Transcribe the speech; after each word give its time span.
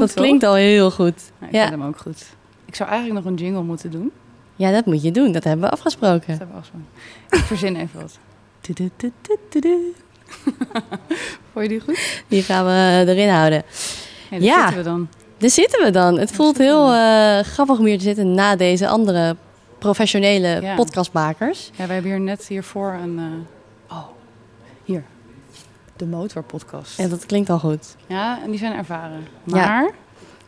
Dat 0.00 0.14
klinkt 0.14 0.44
al 0.44 0.54
heel 0.54 0.90
goed. 0.90 1.22
Ja, 1.40 1.46
ik 1.46 1.52
Ja. 1.52 1.60
vind 1.68 1.80
hem 1.80 1.88
ook 1.88 1.98
goed. 1.98 2.26
Ik 2.64 2.74
zou 2.74 2.88
eigenlijk 2.90 3.24
nog 3.24 3.32
een 3.32 3.38
jingle 3.38 3.62
moeten 3.62 3.90
doen. 3.90 4.12
Ja, 4.56 4.70
dat 4.70 4.86
moet 4.86 5.02
je 5.02 5.10
doen. 5.10 5.32
Dat 5.32 5.44
hebben 5.44 5.64
we 5.64 5.68
Dat 5.70 5.78
afgesproken. 5.78 6.36
hebben 6.36 6.46
we 6.48 6.54
afgesproken. 6.54 6.88
Ik 7.30 7.38
verzin 7.38 7.76
even 7.76 8.00
wat. 8.00 8.18
Vond 11.52 11.64
je 11.64 11.68
die 11.68 11.80
goed? 11.80 12.22
Die 12.28 12.42
gaan 12.42 12.64
we 12.64 13.04
erin 13.12 13.28
houden. 13.28 13.62
Ja, 14.30 14.38
daar 14.38 14.40
Ja. 14.40 14.58
zitten 14.62 14.76
we 14.76 14.82
dan. 14.82 15.08
Daar 15.38 15.50
zitten 15.50 15.84
we 15.84 15.90
dan. 15.90 16.18
Het 16.18 16.32
voelt 16.32 16.58
heel 16.58 16.92
eh, 16.92 17.38
grappig 17.38 17.78
om 17.78 17.84
hier 17.86 17.98
te 17.98 18.04
zitten 18.04 18.34
na 18.34 18.56
deze 18.56 18.88
andere 18.88 19.36
professionele 19.78 20.72
podcastmakers. 20.76 21.70
Ja, 21.76 21.86
we 21.86 21.92
hebben 21.92 22.10
hier 22.10 22.20
net 22.20 22.46
hiervoor 22.48 22.92
een... 23.02 23.18
eh. 23.18 23.24
De 26.00 26.06
Motorpodcast. 26.06 26.98
En 26.98 27.08
dat 27.08 27.26
klinkt 27.26 27.50
al 27.50 27.58
goed. 27.58 27.96
Ja, 28.06 28.38
en 28.44 28.50
die 28.50 28.58
zijn 28.58 28.72
ervaren. 28.72 29.26
Ja. 29.44 29.54
Maar 29.54 29.90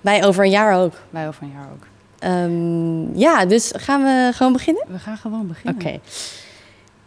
Wij 0.01 0.25
over 0.25 0.45
een 0.45 0.51
jaar 0.51 0.77
ook. 0.81 0.93
wij 1.11 1.29
over 1.29 1.43
een 1.43 1.53
jaar 1.55 1.69
ook. 1.73 1.87
Ehm, 2.19 3.19
ja, 3.19 3.45
dus 3.47 3.73
gaan 3.77 4.03
we 4.03 4.31
gewoon 4.35 4.53
beginnen? 4.53 4.85
We 4.89 4.99
gaan 4.99 5.17
gewoon 5.17 5.47
beginnen. 5.47 5.75
Oké. 5.75 5.99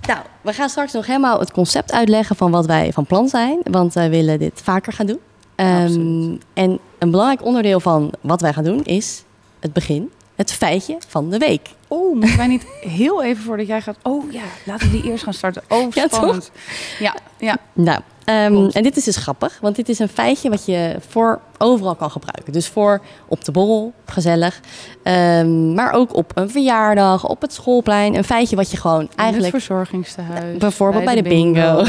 Nou, 0.07 0.19
we 0.41 0.53
gaan 0.53 0.69
straks 0.69 0.93
nog 0.93 1.05
helemaal 1.05 1.39
het 1.39 1.51
concept 1.51 1.91
uitleggen 1.91 2.35
van 2.35 2.51
wat 2.51 2.65
wij 2.65 2.91
van 2.93 3.05
plan 3.05 3.27
zijn. 3.27 3.59
Want 3.63 3.93
wij 3.93 4.09
willen 4.09 4.39
dit 4.39 4.61
vaker 4.63 4.93
gaan 4.93 5.05
doen. 5.05 5.19
Ehm, 5.55 6.35
en 6.53 6.79
een 6.97 7.11
belangrijk 7.11 7.43
onderdeel 7.45 7.79
van 7.79 8.11
wat 8.21 8.41
wij 8.41 8.53
gaan 8.53 8.63
doen 8.63 8.83
is 8.83 9.23
het 9.59 9.73
begin, 9.73 10.11
het 10.35 10.53
feitje 10.53 10.97
van 11.07 11.29
de 11.29 11.37
week. 11.37 11.69
Oh, 11.87 12.15
moeten 12.15 12.37
wij 12.37 12.47
niet 12.47 12.65
heel 12.81 13.23
even 13.23 13.43
voordat 13.43 13.67
jij 13.67 13.81
gaat... 13.81 13.97
Oh 14.01 14.31
ja, 14.31 14.41
laten 14.65 14.91
we 14.91 15.01
die 15.01 15.11
eerst 15.11 15.23
gaan 15.23 15.33
starten. 15.33 15.63
Oh, 15.69 15.91
Ja, 15.93 16.07
spannend. 16.07 16.51
Ja, 16.99 17.15
ja. 17.37 17.57
Nou, 17.73 17.99
ehm, 18.25 18.69
en 18.71 18.83
dit 18.83 18.97
is 18.97 19.03
dus 19.03 19.15
grappig, 19.15 19.57
want 19.61 19.75
dit 19.75 19.89
is 19.89 19.99
een 19.99 20.07
feitje 20.07 20.49
wat 20.49 20.65
je 20.65 20.95
voor 21.09 21.41
overal 21.57 21.95
kan 21.95 22.11
gebruiken. 22.11 22.53
Dus 22.53 22.67
voor 22.67 23.01
op 23.27 23.43
de 23.43 23.51
borrel, 23.51 23.93
gezellig. 24.05 24.59
Ehm, 25.03 25.73
maar 25.73 25.91
ook 25.91 26.15
op 26.15 26.31
een 26.35 26.49
verjaardag, 26.49 27.27
op 27.27 27.41
het 27.41 27.53
schoolplein. 27.53 28.15
Een 28.15 28.23
feitje 28.23 28.55
wat 28.55 28.71
je 28.71 28.77
gewoon 28.77 29.01
In 29.01 29.09
eigenlijk 29.15 29.53
het 29.53 29.63
verzorgingstehuis. 29.63 30.57
Bijvoorbeeld 30.57 31.05
bij 31.05 31.15
de 31.15 31.21
bingo. 31.29 31.83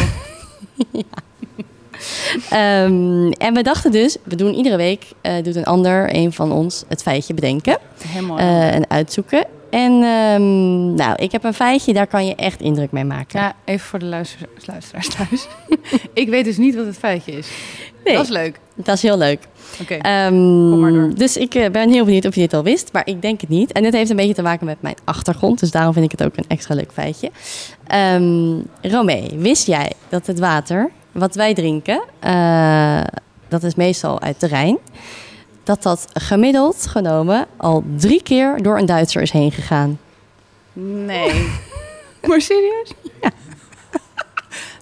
Ehm, 2.50 3.28
en 3.30 3.54
we 3.54 3.62
dachten 3.62 3.90
dus, 3.90 4.16
we 4.24 4.36
doen 4.36 4.54
iedere 4.54 4.76
week, 4.76 5.04
eh, 5.20 5.32
doet 5.42 5.56
een 5.56 5.64
ander, 5.64 6.14
een 6.14 6.32
van 6.32 6.52
ons, 6.52 6.84
het 6.88 7.02
feitje 7.02 7.34
bedenken 7.34 7.78
Helemaal. 8.06 8.38
eh, 8.38 8.74
en 8.74 8.90
uitzoeken. 8.90 9.46
En 9.70 9.92
ehm, 10.02 10.94
nou, 10.94 11.14
ik 11.16 11.32
heb 11.32 11.44
een 11.44 11.54
feitje, 11.54 11.92
daar 11.92 12.06
kan 12.06 12.26
je 12.26 12.34
echt 12.34 12.60
indruk 12.60 12.92
mee 12.92 13.04
maken. 13.04 13.40
ja, 13.40 13.54
even 13.64 13.86
voor 13.86 13.98
de 13.98 14.04
luister- 14.04 14.48
luisteraars 14.66 15.08
thuis. 15.08 15.46
ik 16.14 16.28
weet 16.28 16.44
dus 16.44 16.56
niet 16.56 16.74
wat 16.74 16.86
het 16.86 16.96
feitje 16.96 17.32
is. 17.32 17.48
Nee, 18.04 18.14
Dat 18.14 18.24
is 18.24 18.30
leuk. 18.30 18.60
dat 18.74 18.94
is 18.96 19.02
heel 19.02 19.18
leuk. 19.18 19.38
Oké. 19.80 19.94
Ehm, 19.94 20.80
maar 20.80 20.92
door. 20.92 21.14
Dus 21.14 21.36
ik 21.36 21.54
eh, 21.54 21.70
ben 21.70 21.90
heel 21.90 22.04
benieuwd 22.04 22.24
of 22.24 22.34
je 22.34 22.40
dit 22.40 22.54
al 22.54 22.62
wist, 22.62 22.92
maar 22.92 23.02
ik 23.06 23.22
denk 23.22 23.40
het 23.40 23.50
niet. 23.50 23.72
En 23.72 23.82
dit 23.82 23.92
heeft 23.92 24.10
een 24.10 24.16
beetje 24.16 24.34
te 24.34 24.42
maken 24.42 24.66
met 24.66 24.82
mijn 24.82 24.94
achtergrond, 25.04 25.60
dus 25.60 25.70
daarom 25.70 25.92
vind 25.92 26.04
ik 26.12 26.18
het 26.18 26.22
ook 26.28 26.36
een 26.36 26.44
extra 26.48 26.74
leuk 26.74 26.90
feitje. 26.92 27.30
Ehm 27.86 28.58
Romee, 28.82 29.28
wist 29.38 29.66
jij 29.66 29.92
dat 30.08 30.26
het 30.26 30.38
water 30.38 30.90
wat 31.18 31.34
wij 31.34 31.54
drinken, 31.54 32.02
eh, 32.18 33.00
dat 33.48 33.62
is 33.62 33.74
meestal 33.74 34.20
uit 34.20 34.40
de 34.40 34.46
Rijn, 34.46 34.78
dat 35.64 35.82
dat 35.82 36.06
gemiddeld 36.12 36.86
genomen 36.86 37.46
al 37.56 37.84
drie 37.96 38.22
keer 38.22 38.62
door 38.62 38.78
een 38.78 38.86
Duitser 38.86 39.22
is 39.22 39.30
heen 39.30 39.52
gegaan? 39.52 39.98
Nee. 40.72 41.48
maar 42.28 42.40
serieus? 42.40 42.92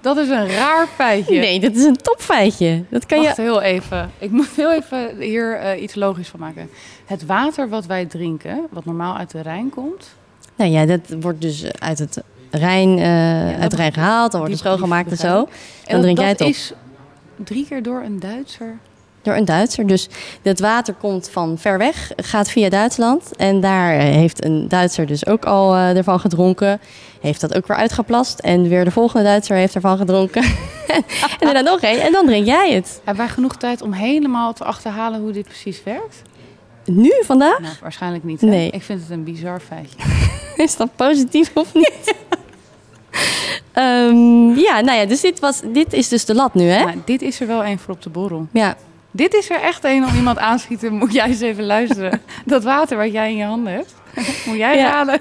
Dat 0.01 0.17
is 0.17 0.29
een 0.29 0.49
raar 0.49 0.87
feitje. 0.87 1.39
Nee, 1.39 1.61
dit 1.61 1.77
is 1.77 1.85
een 1.85 1.97
topfeitje. 1.97 2.85
Dat 2.91 3.07
kan 3.07 3.23
Wacht 3.23 3.37
je. 3.37 3.43
heel 3.43 3.63
even. 3.63 4.11
Ik 4.19 4.31
moet 4.31 4.49
heel 4.57 4.73
even 4.73 5.21
hier 5.21 5.57
eh, 5.57 5.83
iets 5.83 5.95
logisch 5.95 6.29
van 6.29 6.41
maken. 6.41 6.71
Het 7.05 7.27
water 7.27 7.69
wat 7.69 7.87
wij 7.87 8.07
drinken, 8.07 8.67
wat 8.71 8.85
normaal 8.85 9.17
uit 9.17 9.31
de 9.31 9.41
Rijn 9.41 9.71
komt... 9.71 10.15
Nou 10.57 10.71
ja, 10.71 10.87
dat 10.87 11.01
wordt 11.21 11.41
dus 11.41 11.73
uit 11.73 11.99
het 11.99 12.23
Rijn, 12.55 12.97
dat 13.53 13.61
uit 13.63 13.73
Rijn 13.73 13.93
gehaald, 13.93 14.31
dan 14.31 14.41
wordt 14.41 14.55
het 14.57 14.65
schoongemaakt 14.65 15.11
en 15.11 15.17
zo. 15.17 15.37
En 15.39 15.93
Dan 15.93 16.01
drink 16.01 16.19
jij 16.19 16.29
het 16.29 16.41
op. 16.41 16.49
is 16.49 16.73
drie 17.45 17.67
keer 17.69 17.83
door 17.83 18.03
een 18.03 18.21
Duitser. 18.21 18.79
Door 19.23 19.35
een 19.35 19.45
Duitser. 19.45 19.87
Dus 19.87 20.09
het 20.43 20.61
water 20.61 20.95
komt 20.95 21.29
van 21.31 21.59
ver 21.59 21.79
weg, 21.79 22.13
gaat 22.17 22.51
via 22.51 22.69
Duitsland. 22.69 23.37
En 23.37 23.61
daar 23.61 23.93
eh, 23.97 24.03
heeft 24.03 24.45
een 24.45 24.69
Duitser 24.69 25.07
dus 25.07 25.27
ook 25.27 25.45
al 25.45 25.75
eh, 25.75 25.97
ervan 25.97 26.21
gedronken. 26.21 26.81
Heeft 27.21 27.41
dat 27.41 27.55
ook 27.57 27.67
weer 27.67 27.77
uitgeplast. 27.77 28.39
En 28.39 28.69
weer 28.69 28.85
de 28.85 28.91
volgende 28.91 29.25
Duitser 29.25 29.57
heeft 29.57 29.75
ervan 29.75 29.97
gedronken. 29.97 30.43
en 30.89 31.03
daarna 31.41 31.61
nog 31.61 31.81
één. 31.81 32.01
En 32.01 32.13
dan 32.13 32.27
drink 32.27 32.47
jij 32.47 32.73
het. 32.73 33.01
Hebben 33.05 33.25
wij 33.25 33.35
genoeg 33.35 33.57
tijd 33.57 33.83
om 33.83 33.93
helemaal 33.93 34.53
te 34.53 34.65
achterhalen 34.65 35.21
hoe 35.21 35.33
dit 35.33 35.45
precies 35.45 35.83
werkt? 35.83 36.23
Nu, 36.85 37.13
vandaag? 37.25 37.59
Nou, 37.61 37.75
waarschijnlijk 37.83 38.25
niet. 38.25 38.41
Hè? 38.41 38.47
Nee. 38.47 38.71
Ik 38.71 38.83
vind 38.83 39.01
het 39.01 39.11
een 39.11 39.25
bizar 39.25 39.61
feitje. 39.61 39.99
Is 40.65 40.77
dat 40.77 40.97
positief 40.97 41.51
of 41.55 41.75
niet? 41.75 42.15
Ehm, 43.73 44.55
ja, 44.59 44.81
nou 44.81 44.99
ja, 44.99 45.05
dus 45.07 45.21
dit, 45.21 45.41
was, 45.41 45.61
dit 45.73 45.93
is 45.93 46.09
dus 46.09 46.25
de 46.25 46.35
lat 46.35 46.55
nu, 46.55 46.69
hè? 46.69 46.85
Nou, 46.85 46.97
dit 47.05 47.23
is 47.23 47.41
er 47.41 47.47
wel 47.47 47.65
één 47.65 47.79
voor 47.79 47.95
op 47.95 48.03
de 48.03 48.11
borrel. 48.11 48.47
Ja, 48.53 48.77
Dit 49.11 49.35
is 49.35 49.51
er 49.51 49.61
echt 49.61 49.85
één 49.85 50.05
om 50.05 50.15
iemand 50.15 50.39
aanschieten. 50.39 50.93
Moet 50.93 51.13
jij 51.13 51.27
eens 51.27 51.41
even 51.41 51.65
luisteren. 51.65 52.21
Dat 52.47 52.65
water 52.65 52.97
wat 52.97 53.13
jij 53.13 53.31
in 53.31 53.37
je 53.37 53.45
handen 53.45 53.73
hebt. 53.73 53.95
Moet 54.47 54.57
jij 54.57 54.77
Ja. 54.77 54.91
raden 54.91 55.21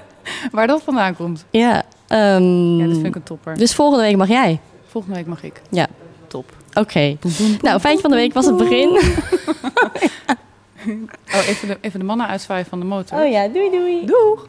waar 0.51 0.67
dat 0.67 0.81
vandaan 0.83 1.15
komt. 1.15 1.45
ja. 1.49 1.83
ehm, 2.07 2.77
Ja, 2.77 2.83
dat 2.85 2.93
vind 2.93 3.05
ik 3.05 3.15
een 3.15 3.23
topper. 3.23 3.57
Dus 3.57 3.73
volgende 3.73 4.03
week 4.03 4.17
mag 4.17 4.27
jij. 4.27 4.59
Volgende 4.87 5.15
week 5.17 5.25
mag 5.27 5.43
ik. 5.43 5.61
Ja. 5.69 5.87
Top. 6.27 6.51
Oké. 6.73 7.17
Nou, 7.61 7.79
feitje 7.79 8.01
van 8.01 8.09
de 8.11 8.15
week 8.17 8.33
was 8.33 8.45
het 8.45 8.57
begin. 8.57 8.89
Oh, 11.35 11.47
even 11.47 11.67
de, 11.67 11.77
even 11.81 11.99
de 11.99 12.05
mannen 12.05 12.27
uitzwaaien 12.27 12.65
van 12.65 12.79
de 12.79 12.85
motor. 12.85 13.19
Oh 13.19 13.29
ja, 13.31 13.47
doei 13.47 13.69
doei. 13.71 14.05
Doeg! 14.05 14.47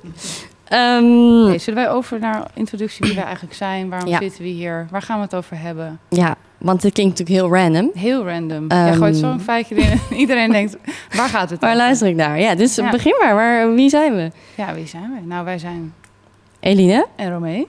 Ehm, 0.68 1.58
zullen 1.58 1.74
wij 1.84 1.90
over 1.90 2.18
naar 2.18 2.50
introductie 2.54 3.04
wie 3.06 3.14
wij 3.14 3.24
eigenlijk 3.24 3.54
zijn? 3.54 3.88
Waarom 3.88 4.08
Ja. 4.08 4.18
zitten 4.18 4.42
we 4.42 4.48
hier? 4.48 4.86
Waar 4.90 5.02
gaan 5.02 5.16
we 5.16 5.22
het 5.24 5.34
over 5.34 5.58
hebben? 5.58 5.98
Ja, 6.08 6.36
want 6.58 6.82
het 6.82 6.92
klinkt 6.92 7.18
natuurlijk 7.18 7.46
heel 7.46 7.56
random. 7.62 7.90
Heel 7.94 8.24
random. 8.28 8.64
Jij 8.68 8.88
Ehm. 8.88 8.96
gooit 8.98 9.16
zo'n 9.16 9.40
feitje 9.40 9.74
erin 9.74 9.98
en 10.10 10.16
iedereen 10.24 10.50
denkt, 10.52 10.76
waar 11.16 11.28
gaat 11.28 11.50
het 11.50 11.60
Waar 11.60 11.70
over? 11.70 11.82
luister 11.82 12.08
ik 12.08 12.16
naar? 12.16 12.40
Ja, 12.40 12.54
dus 12.54 12.74
Ja. 12.74 12.90
begin 12.90 13.14
maar. 13.20 13.34
Waar, 13.34 13.74
wie 13.74 13.88
zijn 13.88 14.14
we? 14.14 14.30
Ja, 14.56 14.74
wie 14.74 14.86
zijn 14.86 15.10
wij? 15.10 15.20
Nou, 15.24 15.44
wij 15.44 15.58
zijn 15.58 15.94
Eline? 16.60 17.06
en 17.16 17.32
Romee. 17.32 17.66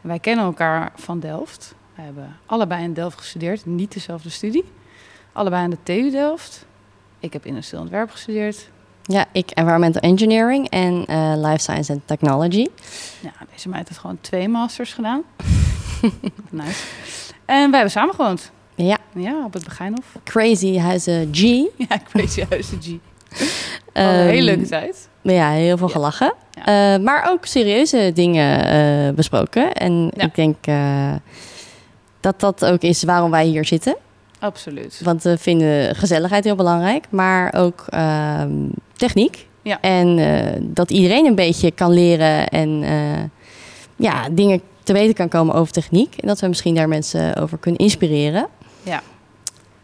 Wij 0.00 0.18
kennen 0.18 0.44
elkaar 0.44 0.92
van 0.96 1.20
Delft. 1.20 1.74
We 1.94 2.02
hebben 2.02 2.36
allebei 2.46 2.82
in 2.84 2.92
Delft 2.92 3.18
gestudeerd, 3.18 3.66
niet 3.66 3.92
dezelfde 3.92 4.30
studie. 4.30 4.64
Allebei 5.32 5.62
aan 5.62 5.70
de 5.70 5.78
TU 5.82 6.10
Delft. 6.10 6.66
Ik 7.20 7.32
heb 7.32 7.46
industrieel 7.46 7.82
ontwerp 7.82 8.10
gestudeerd. 8.10 8.68
Ja, 9.10 9.24
ik 9.32 9.50
environmental 9.50 10.00
engineering 10.02 10.68
en 10.68 11.04
eh, 11.06 11.32
life 11.36 11.58
science 11.58 11.92
and 11.92 12.00
technology. 12.04 12.66
Ja, 13.20 13.30
deze 13.52 13.68
meid 13.68 13.88
heeft 13.88 14.00
gewoon 14.00 14.18
twee 14.20 14.48
masters 14.48 14.92
gedaan. 14.92 15.22
nice. 16.50 16.82
En 17.44 17.56
wij 17.70 17.70
hebben 17.80 17.90
samen 17.90 18.14
gewoond. 18.14 18.50
Ja, 18.74 18.96
Ja, 19.14 19.44
op 19.44 19.52
het 19.52 19.64
Begijnhof. 19.64 20.04
crazy 20.24 20.78
huizen 20.78 21.28
G. 21.32 21.40
Ja, 21.88 21.98
Crazy 22.12 22.44
Huizen 22.48 22.78
G. 22.82 22.86
Wat 22.88 22.98
een 23.92 24.02
Ehm, 24.04 24.26
hele 24.28 24.42
leuke 24.42 24.66
tijd. 24.66 25.08
Ja, 25.22 25.50
heel 25.50 25.76
veel 25.76 25.88
gelachen. 25.88 26.34
Ja. 26.64 26.94
Eh, 26.94 27.00
maar 27.02 27.30
ook 27.30 27.46
serieuze 27.46 28.10
dingen 28.14 28.64
eh, 28.64 29.14
besproken. 29.14 29.72
En 29.72 30.10
Ja. 30.16 30.24
ik 30.24 30.34
denk 30.34 30.56
dat 32.20 32.40
dat 32.40 32.64
ook 32.64 32.80
is 32.82 33.02
waarom 33.02 33.30
wij 33.30 33.44
hier 33.46 33.64
zitten. 33.64 33.96
Absoluut. 34.38 35.00
Want 35.04 35.22
we 35.22 35.38
vinden 35.38 35.94
gezelligheid 35.96 36.44
heel 36.44 36.54
belangrijk, 36.54 37.04
maar 37.10 37.54
ook 37.54 37.84
ehm, 37.88 38.50
techniek. 38.98 39.46
Ja. 39.62 39.80
En 39.80 40.18
eh, 40.18 40.60
dat 40.60 40.90
iedereen 40.90 41.26
een 41.26 41.34
beetje 41.34 41.70
kan 41.70 41.92
leren 41.92 42.48
en 42.48 42.82
eh, 42.82 43.22
ja, 43.96 44.28
dingen 44.30 44.60
te 44.82 44.92
weten 44.92 45.14
kan 45.14 45.28
komen 45.28 45.54
over 45.54 45.72
techniek. 45.72 46.14
En 46.20 46.28
dat 46.28 46.40
we 46.40 46.46
misschien 46.48 46.74
daar 46.74 46.88
mensen 46.88 47.36
over 47.36 47.58
kunnen 47.58 47.80
inspireren. 47.80 48.46
Ja. 48.82 49.02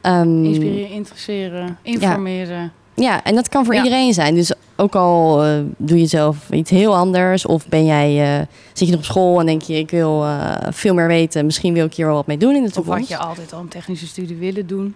Ehm, 0.00 0.44
Inspireren, 0.44 0.90
interesseren, 0.90 1.78
informeren. 1.82 2.72
Ja, 2.94 3.24
en 3.24 3.34
dat 3.34 3.48
kan 3.48 3.64
voor 3.64 3.74
Ja. 3.74 3.82
iedereen 3.84 4.14
zijn. 4.14 4.34
Dus 4.34 4.52
ook 4.76 4.94
al 4.94 5.44
eh, 5.44 5.50
doe 5.76 5.98
je 5.98 6.06
zelf 6.06 6.50
iets 6.50 6.70
heel 6.70 6.96
anders, 6.96 7.46
of 7.46 7.68
ben 7.68 7.84
jij, 7.84 8.46
zit 8.72 8.86
je 8.88 8.92
nog 8.94 9.00
op 9.00 9.06
school 9.06 9.40
en 9.40 9.46
denk 9.46 9.62
je, 9.62 9.74
ik 9.78 9.90
wil 9.90 10.24
veel 10.70 10.94
meer 10.94 11.06
weten, 11.06 11.44
misschien 11.44 11.74
wil 11.74 11.84
ik 11.86 11.94
hier 11.94 12.06
wel 12.06 12.14
wat 12.14 12.26
mee 12.26 12.36
doen 12.38 12.54
in 12.54 12.60
de 12.62 12.66
Of 12.68 12.72
toekomst. 12.72 12.98
had 12.98 13.08
je 13.08 13.16
altijd 13.26 13.52
al 13.52 13.60
een 13.60 13.68
technische 13.68 14.06
studie 14.06 14.36
willen 14.36 14.66
doen. 14.66 14.94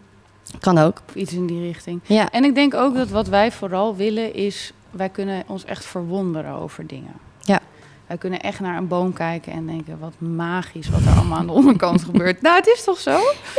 Kan 0.61 0.79
ook. 0.79 1.03
Iets 1.15 1.33
in 1.33 1.47
die 1.47 1.61
richting. 1.61 2.01
Ja. 2.07 2.31
En 2.31 2.45
ik 2.45 2.55
denk 2.55 2.75
ook 2.75 2.95
dat 2.95 3.09
wat 3.09 3.29
wij 3.29 3.53
vooral 3.53 3.97
willen 3.97 4.35
is... 4.35 4.73
wij 4.91 5.09
kunnen 5.09 5.43
ons 5.47 5.65
echt 5.65 5.85
verwonderen 5.85 6.55
over 6.55 6.87
dingen. 6.87 7.13
Ja. 7.41 7.61
Wij 8.07 8.17
kunnen 8.17 8.41
echt 8.41 8.61
naar 8.61 8.77
een 8.77 8.89
boom 8.89 9.13
kijken 9.13 9.53
en 9.53 9.67
denken... 9.67 9.99
wat 9.99 10.15
magisch 10.19 10.89
wat 10.89 11.01
er 11.01 11.13
allemaal 11.19 11.39
aan 11.39 11.47
de 11.47 11.53
onderkant 11.53 12.03
gebeurt. 12.11 12.43
Nou, 12.43 12.57
het 12.57 12.67
is 12.67 12.85
toch 12.85 12.99
zo? 12.99 13.11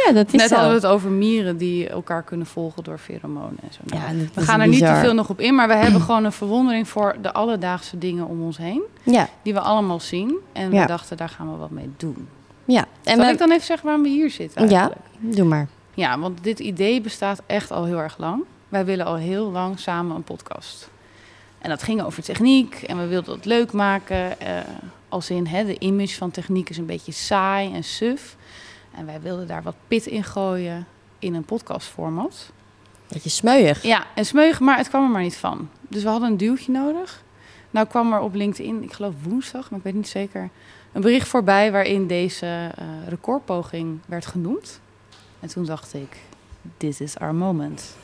Ja, 0.05 0.11
dat 0.13 0.27
is 0.27 0.31
Net 0.33 0.47
zo. 0.49 0.53
hadden 0.55 0.73
we 0.73 0.81
het 0.87 0.93
over 0.93 1.09
mieren 1.09 1.57
die 1.57 1.89
elkaar 1.89 2.23
kunnen 2.23 2.47
volgen 2.47 2.83
door 2.83 2.97
pheromonen 2.99 3.57
en 3.61 3.69
zo. 3.73 3.79
Nou, 3.85 4.17
Ja, 4.17 4.25
we 4.33 4.41
gaan 4.41 4.59
er 4.61 4.67
niet 4.67 4.79
te 4.85 4.97
veel 5.01 5.13
nog 5.13 5.29
op 5.29 5.39
in, 5.39 5.55
maar 5.55 5.67
we 5.67 5.73
hebben 5.75 6.01
gewoon 6.01 6.23
een 6.25 6.31
verwondering 6.31 6.87
voor 6.87 7.15
de 7.21 7.33
alledaagse 7.33 7.97
dingen 7.97 8.25
om 8.27 8.41
ons 8.41 8.57
heen. 8.57 8.81
Ja, 9.03 9.29
Die 9.41 9.53
we 9.53 9.59
allemaal 9.59 9.99
zien. 9.99 10.37
En 10.53 10.71
Ja. 10.71 10.81
we 10.81 10.87
dachten, 10.87 11.17
daar 11.17 11.29
gaan 11.29 11.51
we 11.51 11.57
wat 11.57 11.69
mee 11.71 11.89
doen. 11.97 12.27
ja. 12.65 12.85
En 13.03 13.15
Zal 13.15 13.25
we- 13.25 13.31
ik 13.31 13.37
dan 13.37 13.51
even 13.51 13.65
zeggen 13.65 13.85
waarom 13.85 14.03
we 14.03 14.09
hier 14.09 14.29
zitten 14.29 14.69
Ja. 14.69 14.77
eigenlijk? 14.79 15.01
Doe 15.35 15.45
maar. 15.45 15.67
Ja, 15.99 16.19
want 16.19 16.43
dit 16.43 16.59
idee 16.59 17.01
bestaat 17.01 17.41
echt 17.45 17.71
al 17.71 17.85
heel 17.85 17.97
erg 17.99 18.17
lang. 18.17 18.43
Wij 18.69 18.85
willen 18.85 19.05
al 19.05 19.15
heel 19.15 19.51
lang 19.51 19.79
samen 19.79 20.15
een 20.15 20.23
podcast. 20.23 20.89
En 21.61 21.69
dat 21.69 21.83
ging 21.83 22.01
over 22.01 22.23
techniek 22.23 22.75
en 22.75 22.97
we 22.97 23.07
wilden 23.07 23.35
het 23.35 23.45
leuk 23.45 23.71
maken. 23.71 24.39
eh, 24.39 24.57
als 25.09 25.29
in, 25.29 25.47
hè, 25.47 25.65
de 25.65 25.79
image 25.79 26.15
van 26.15 26.31
techniek 26.31 26.69
is 26.69 26.77
een 26.77 26.85
beetje 26.85 27.11
saai 27.11 27.73
en 27.73 27.83
suf. 27.83 28.35
En 28.95 29.05
wij 29.05 29.21
wilden 29.21 29.47
daar 29.47 29.63
wat 29.63 29.75
pit 29.87 30.05
in 30.05 30.23
gooien 30.23 30.87
in 31.19 31.33
een 31.33 31.43
podcastformat. 31.43 32.51
Beetje 33.07 33.29
smeuig. 33.29 33.83
Ja, 33.83 34.05
en 34.15 34.25
smeuig, 34.25 34.59
maar 34.59 34.77
het 34.77 34.89
kwam 34.89 35.03
er 35.03 35.09
maar 35.09 35.21
niet 35.21 35.37
van. 35.37 35.69
Dus 35.81 36.03
we 36.03 36.09
hadden 36.09 36.29
een 36.29 36.37
duwtje 36.37 36.71
nodig. 36.71 37.23
Nou 37.71 37.87
kwam 37.87 38.13
er 38.13 38.19
op 38.19 38.33
LinkedIn, 38.33 38.83
ik 38.83 38.93
geloof 38.93 39.13
woensdag, 39.23 39.69
maar 39.69 39.79
ik 39.79 39.85
weet 39.85 39.93
niet 39.93 40.07
zeker, 40.07 40.49
een 40.91 41.01
bericht 41.01 41.27
voorbij 41.27 41.71
waarin 41.71 42.07
deze 42.07 42.71
eh, 42.75 42.85
recordpoging 43.07 43.99
werd 44.05 44.25
genoemd. 44.25 44.79
En 45.39 45.47
toen 45.49 45.65
dacht 45.65 45.93
ik, 45.93 46.17
this 46.77 47.01
is 47.01 47.17
our 47.17 47.35
moment. 47.35 47.95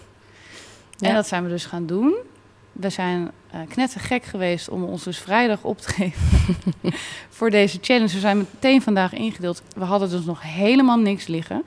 Ja. 0.97 1.07
En 1.09 1.15
dat 1.15 1.27
zijn 1.27 1.43
we 1.43 1.49
dus 1.49 1.65
gaan 1.65 1.85
doen. 1.85 2.15
We 2.71 2.89
zijn 2.89 3.31
eh 3.51 3.59
knettergek 3.69 4.23
geweest 4.23 4.69
om 4.69 4.83
ons 4.83 5.03
dus 5.03 5.19
vrijdag 5.19 5.63
op 5.63 5.77
te 5.77 5.89
geven 5.97 6.21
voor 7.29 7.49
deze 7.49 7.77
challenge. 7.81 8.13
We 8.13 8.19
zijn 8.19 8.37
meteen 8.37 8.81
vandaag 8.81 9.13
ingedeeld. 9.13 9.61
We 9.75 9.83
hadden 9.83 10.09
dus 10.09 10.25
nog 10.25 10.41
helemaal 10.41 10.97
niks 10.97 11.27
liggen. 11.27 11.63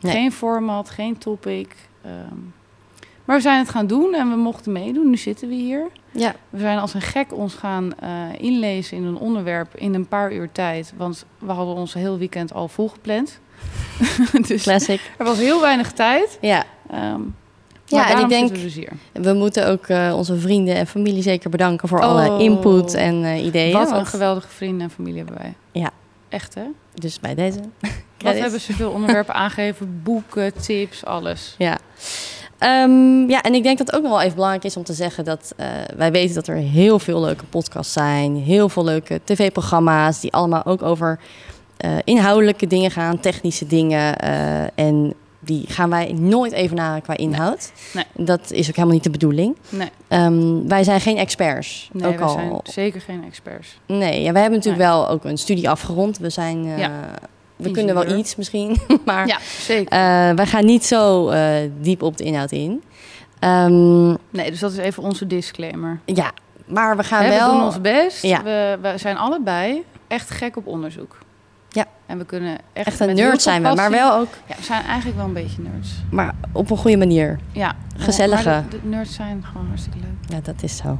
Nee. 0.00 0.12
Geen 0.12 0.32
format, 0.32 0.90
geen 0.90 1.18
topic. 1.18 1.74
ehm. 2.02 2.34
maar 3.24 3.36
we 3.36 3.42
zijn 3.42 3.58
het 3.58 3.68
gaan 3.68 3.86
doen 3.86 4.14
en 4.14 4.30
we 4.30 4.36
mochten 4.36 4.72
meedoen. 4.72 5.10
Nu 5.10 5.16
zitten 5.16 5.48
we 5.48 5.54
hier. 5.54 5.86
Ja. 6.10 6.34
We 6.50 6.58
zijn 6.58 6.78
als 6.78 6.94
een 6.94 7.00
gek 7.00 7.32
ons 7.32 7.54
gaan 7.54 7.98
eh, 7.98 8.10
inlezen 8.38 8.96
in 8.96 9.04
een 9.04 9.16
onderwerp 9.16 9.74
in 9.76 9.94
een 9.94 10.08
paar 10.08 10.32
uur 10.32 10.52
tijd. 10.52 10.92
Want 10.96 11.24
we 11.38 11.52
hadden 11.52 11.74
ons 11.74 11.94
heel 11.94 12.18
weekend 12.18 12.52
al 12.52 12.68
volgepland. 12.68 13.40
dus 14.48 14.62
Classic. 14.62 15.00
er 15.18 15.24
was 15.24 15.38
heel 15.38 15.60
weinig 15.60 15.92
tijd. 15.92 16.38
Ja. 16.40 16.64
Ehm 16.90 17.20
Ja, 17.84 18.10
en 18.10 18.18
ik 18.22 18.28
denk- 18.28 18.50
we 18.50 18.60
dus. 18.62 18.78
We 19.12 19.32
moeten 19.32 19.68
ook 19.68 19.86
eh, 19.86 20.12
onze 20.16 20.38
vrienden 20.38 20.74
en 20.74 20.86
familie 20.86 21.22
zeker 21.22 21.50
bedanken 21.50 21.88
voor 21.88 21.98
Oh. 21.98 22.04
alle 22.04 22.42
input 22.42 22.94
en 22.94 23.24
eh, 23.24 23.44
ideeën. 23.44 23.72
Wat 23.72 23.90
een 23.90 24.06
geweldige 24.06 24.48
vrienden 24.48 24.80
en 24.80 24.90
familie 24.90 25.16
hebben 25.16 25.36
wij. 25.38 25.54
Ja. 25.72 25.90
Echt 26.28 26.54
hè? 26.54 26.62
Dus 26.94 27.20
bij 27.20 27.34
deze. 27.34 27.58
Wat 28.18 28.34
hebben 28.42 28.60
ze 28.60 28.72
veel 28.72 28.90
onderwerpen 28.90 29.34
aangegeven? 29.34 30.00
Boeken, 30.02 30.52
tips, 30.60 31.04
alles. 31.04 31.54
Ja. 31.58 31.78
Ehm, 32.58 33.28
ja, 33.28 33.42
en 33.42 33.54
ik 33.54 33.62
denk 33.62 33.78
dat 33.78 33.86
het 33.86 33.96
ook 33.96 34.02
nog 34.02 34.10
wel 34.10 34.20
even 34.20 34.34
belangrijk 34.34 34.64
is 34.64 34.76
om 34.76 34.84
te 34.84 34.92
zeggen 34.92 35.24
dat 35.24 35.52
eh, 35.56 35.66
wij 35.96 36.12
weten 36.12 36.34
dat 36.34 36.46
er 36.46 36.54
heel 36.56 36.98
veel 36.98 37.20
leuke 37.20 37.44
podcasts 37.44 37.92
zijn, 37.92 38.36
heel 38.36 38.68
veel 38.68 38.84
leuke 38.84 39.20
tv-programma's 39.24 40.20
die 40.20 40.32
allemaal 40.32 40.64
ook 40.64 40.82
over 40.82 41.18
eh, 41.78 41.96
inhoudelijke 42.04 42.66
dingen 42.66 42.90
gaan, 42.90 43.20
technische 43.20 43.66
dingen. 43.66 44.16
eh, 44.18 44.62
en 44.74 45.14
die 45.40 45.64
gaan 45.68 45.90
wij 45.90 46.12
nooit 46.12 46.52
even 46.52 46.76
na 46.76 47.00
qua 47.00 47.16
inhoud. 47.16 47.72
Nee. 47.94 48.04
Dat 48.16 48.50
is 48.50 48.68
ook 48.68 48.74
helemaal 48.74 48.94
niet 48.94 49.04
de 49.04 49.10
bedoeling. 49.10 49.56
Nee, 49.68 49.88
Ehm, 50.08 50.66
wij 50.68 50.84
zijn 50.84 51.00
geen 51.00 51.16
experts. 51.16 51.88
nee 51.92 52.06
ook 52.12 52.18
we 52.18 52.24
al. 52.24 52.28
zijn 52.32 52.60
zeker 52.62 53.00
geen 53.00 53.24
experts. 53.24 53.78
Nee, 53.86 54.22
ja, 54.22 54.32
wij 54.32 54.40
hebben 54.40 54.58
natuurlijk 54.58 54.84
wel 54.84 55.08
ook 55.08 55.24
een 55.24 55.38
studie 55.38 55.68
afgerond. 55.70 56.18
We 56.18 56.30
zijn. 56.30 56.64
eh, 56.66 56.78
Ja. 56.78 56.90
We 57.56 57.70
kunnen 57.70 57.94
wel 57.94 58.16
iets 58.18 58.36
misschien, 58.36 58.76
maar 59.04 59.26
Ja, 59.26 59.38
zeker. 59.60 59.90
wij 60.36 60.46
gaan 60.46 60.64
niet 60.64 60.84
zo 60.84 61.30
diep 61.80 62.02
op 62.02 62.16
de 62.16 62.24
inhoud 62.24 62.52
in. 62.52 62.82
Ehm, 63.38 64.08
Nee, 64.08 64.50
dus 64.50 64.58
dat 64.60 64.70
is 64.72 64.76
even 64.78 65.02
onze 65.02 65.26
disclaimer. 65.26 66.00
ja, 66.04 66.32
maar 66.66 66.96
we 66.96 67.02
gaan 67.02 67.28
wel. 67.28 67.46
We 67.48 67.52
doen 67.54 67.64
ons 67.64 67.80
best. 67.80 68.22
Ja. 68.22 68.42
We, 68.42 68.78
we 68.82 68.92
zijn 68.98 69.16
allebei 69.16 69.84
echt 70.08 70.30
gek 70.30 70.56
op 70.56 70.66
onderzoek. 70.66 71.18
Ja. 71.70 71.84
En 72.06 72.18
we 72.18 72.24
kunnen 72.24 72.58
echt, 72.72 72.86
Echt 72.86 73.00
een 73.00 73.14
nerd 73.14 73.42
zijn 73.42 73.62
we, 73.62 73.74
maar 73.74 73.90
wel 73.90 74.12
ook, 74.18 74.28
Ja, 74.46 74.54
we 74.56 74.62
zijn 74.62 74.82
eigenlijk 74.84 75.16
wel 75.16 75.26
een 75.26 75.32
beetje 75.32 75.62
nerds. 75.62 75.90
maar 76.10 76.34
op 76.52 76.70
een 76.70 76.76
goede 76.76 76.96
manier. 76.96 77.38
Ja. 77.52 77.74
Gezellige. 77.96 78.48
Maar 78.48 78.64
de, 78.70 78.80
de 78.82 78.88
nerds 78.88 79.14
zijn 79.14 79.44
gewoon 79.52 79.66
hartstikke 79.66 79.98
leuk. 79.98 80.30
Ja, 80.36 80.40
dat 80.42 80.62
is 80.62 80.76
zo. 80.76 80.98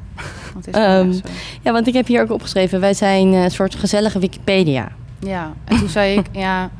Want 0.52 0.66
het 0.66 0.76
is 0.76 0.82
Ehm, 0.82 1.12
zo. 1.12 1.20
Ja, 1.62 1.72
want 1.72 1.86
ik 1.86 1.94
heb 1.94 2.06
hier 2.06 2.22
ook 2.22 2.30
opgeschreven, 2.30 2.80
wij 2.80 2.94
zijn 2.94 3.26
een 3.32 3.50
soort 3.50 3.74
gezellige 3.74 4.18
Wikipedia. 4.18 4.88
Ja, 5.18 5.52
en 5.64 5.78
toen 5.78 5.88
zei 5.88 6.18
ik, 6.18 6.26
ja, 6.32 6.70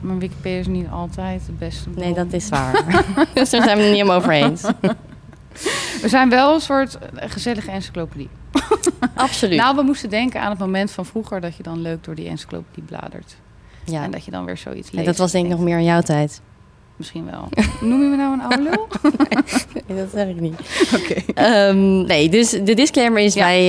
maar 0.00 0.18
Wikipedia 0.18 0.58
is 0.58 0.66
niet 0.66 0.86
altijd 0.90 1.46
de 1.46 1.52
beste 1.52 1.88
bron. 1.88 2.04
Nee, 2.04 2.14
dat 2.14 2.32
is 2.32 2.48
waar. 2.48 2.72
dus 3.34 3.50
daar 3.50 3.62
zijn 3.62 3.76
we 3.76 3.82
het 3.82 3.92
niet 3.92 4.02
om 4.02 4.10
over 4.10 4.32
eens. 4.32 4.62
We 6.02 6.08
zijn 6.08 6.28
wel 6.28 6.54
een 6.54 6.60
soort 6.60 6.98
gezellige 7.14 7.70
encyclopedie. 7.70 8.28
Absoluut. 9.14 9.58
Nou, 9.58 9.76
we 9.76 9.82
moesten 9.82 10.10
denken 10.10 10.40
aan 10.40 10.50
het 10.50 10.58
moment 10.58 10.90
van 10.90 11.06
vroeger 11.06 11.40
dat 11.40 11.56
je 11.56 11.62
dan 11.62 11.80
leuk 11.80 12.04
door 12.04 12.14
die 12.14 12.28
encyclopedie 12.28 12.82
bladert. 12.82 13.36
ja. 13.84 14.02
En 14.02 14.10
dat 14.10 14.24
je 14.24 14.30
dan 14.30 14.44
weer 14.44 14.56
zoiets 14.56 14.90
leest. 14.90 15.06
dat 15.06 15.16
was 15.16 15.32
denk 15.32 15.44
ik 15.44 15.50
nog 15.50 15.60
meer 15.60 15.78
in 15.78 15.84
jouw 15.84 16.00
tijd. 16.00 16.40
Misschien 17.02 17.30
wel. 17.30 17.48
Noem 17.90 18.02
je 18.02 18.08
me 18.08 18.16
nou 18.16 18.32
een 18.32 18.40
oude 18.42 18.62
lul? 18.62 18.86
Nee, 19.88 19.98
dat 19.98 20.08
zeg 20.14 20.28
ik 20.28 20.40
niet. 20.40 20.54
Oké. 21.00 21.32
Ehm, 21.34 22.02
nee, 22.06 22.28
dus 22.28 22.50
de 22.50 22.74
disclaimer 22.74 23.22
is: 23.22 23.34
Ja. 23.34 23.44
wij, 23.44 23.60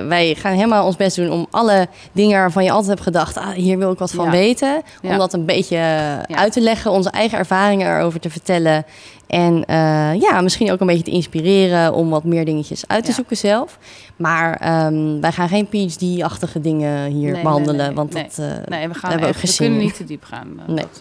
eh, 0.00 0.06
wij 0.06 0.34
gaan 0.34 0.52
helemaal 0.54 0.86
ons 0.86 0.96
best 0.96 1.16
doen 1.16 1.30
om 1.30 1.46
alle 1.50 1.86
dingen 2.12 2.38
waarvan 2.38 2.64
je 2.64 2.70
altijd 2.70 2.88
hebt 2.90 3.00
gedacht: 3.02 3.36
ah, 3.36 3.48
hier 3.48 3.78
wil 3.78 3.92
ik 3.92 3.98
wat 3.98 4.10
van 4.10 4.24
Ja. 4.24 4.30
weten. 4.30 4.82
Om 5.02 5.18
dat 5.18 5.32
een 5.32 5.44
beetje 5.44 5.76
eh, 5.76 6.36
uit 6.38 6.52
te 6.52 6.60
leggen, 6.60 6.90
onze 6.90 7.10
eigen 7.10 7.38
ervaringen 7.38 7.96
erover 7.98 8.20
te 8.20 8.30
vertellen. 8.30 8.84
En 9.26 9.64
eh, 9.64 10.20
ja, 10.20 10.40
misschien 10.40 10.72
ook 10.72 10.80
een 10.80 10.86
beetje 10.86 11.02
te 11.02 11.10
inspireren 11.10 11.92
om 11.94 12.10
wat 12.10 12.24
meer 12.24 12.44
dingetjes 12.44 12.84
uit 12.86 13.02
te 13.04 13.10
Ja. 13.10 13.16
zoeken 13.16 13.36
zelf. 13.36 13.78
Maar 14.16 14.56
ehm, 14.56 15.20
wij 15.20 15.32
gaan 15.32 15.48
geen 15.48 15.68
PhD-achtige 15.68 16.60
dingen 16.60 17.10
hier 17.12 17.32
Nee, 17.32 17.42
behandelen. 17.42 17.76
nee, 17.76 17.86
nee, 17.86 17.94
want 17.94 18.12
dat. 18.12 18.38
Nee, 18.68 18.88
we 18.88 18.94
gaan 18.94 19.10
hebben 19.10 19.28
we 19.32 19.40
echt, 19.42 19.56
kunnen 19.56 19.78
niet 19.78 19.96
te 19.96 20.04
diep 20.04 20.24
gaan. 20.24 20.60
Nee. 20.66 20.76
dat. 20.76 21.00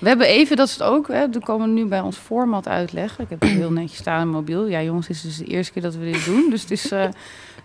We 0.00 0.08
hebben 0.08 0.26
even, 0.26 0.56
dat 0.56 0.66
is 0.66 0.72
het 0.72 0.82
ook, 0.82 1.08
hè, 1.08 1.28
we 1.28 1.40
komen 1.40 1.74
nu 1.74 1.84
bij 1.86 2.00
ons 2.00 2.16
format 2.16 2.68
uitleggen. 2.68 3.24
Ik 3.24 3.30
heb 3.30 3.40
het 3.40 3.50
heel 3.50 3.72
netjes 3.72 3.98
staan 3.98 4.20
in 4.20 4.28
mobiel. 4.28 4.66
Ja 4.66 4.82
jongens, 4.82 5.06
het 5.06 5.16
is 5.16 5.22
dus 5.22 5.36
de 5.36 5.44
eerste 5.44 5.72
keer 5.72 5.82
dat 5.82 5.94
we 5.94 6.10
dit 6.10 6.24
doen. 6.24 6.50
Dus 6.50 6.60
het 6.62 6.70
is, 6.70 6.90
eh, 6.90 7.08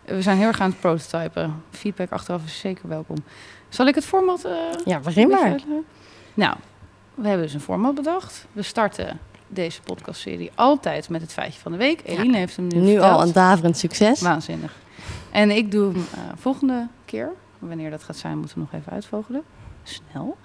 we 0.05 0.21
zijn 0.21 0.37
heel 0.37 0.47
erg 0.47 0.59
aan 0.61 0.69
het 0.69 0.79
prototypen. 0.79 1.63
Feedback 1.71 2.11
achteraf 2.11 2.45
is 2.45 2.59
zeker 2.59 2.87
welkom. 2.87 3.15
Zal 3.69 3.85
ik 3.87 3.95
het 3.95 4.05
format... 4.05 4.43
eh, 4.43 4.51
ja, 4.85 4.99
begin 4.99 5.27
maar. 5.27 5.39
uitleggen? 5.41 5.83
Nou, 6.33 6.55
we 7.15 7.27
hebben 7.27 7.45
dus 7.45 7.53
een 7.53 7.59
format 7.61 7.95
bedacht. 7.95 8.45
We 8.51 8.61
starten 8.61 9.19
deze 9.47 9.81
podcastserie 9.81 10.51
altijd 10.55 11.09
met 11.09 11.21
het 11.21 11.33
feitje 11.33 11.59
van 11.59 11.71
de 11.71 11.77
week. 11.77 12.01
Eline 12.05 12.37
heeft 12.37 12.55
hem 12.55 12.67
nu 12.67 12.77
Nu 12.79 12.91
verteld. 12.91 13.11
al 13.13 13.21
een 13.21 13.31
daverend 13.31 13.77
succes. 13.77 14.21
Waanzinnig. 14.21 14.73
En 15.31 15.51
ik 15.51 15.71
doe 15.71 15.91
hem 15.91 16.05
eh, 16.13 16.19
volgende 16.35 16.87
keer. 17.05 17.29
Wanneer 17.59 17.89
dat 17.89 18.03
gaat 18.03 18.15
zijn, 18.17 18.37
moeten 18.37 18.57
we 18.57 18.63
nog 18.71 18.81
even 18.81 18.91
uitvogelen. 18.91 19.43
Snel. 19.87 20.37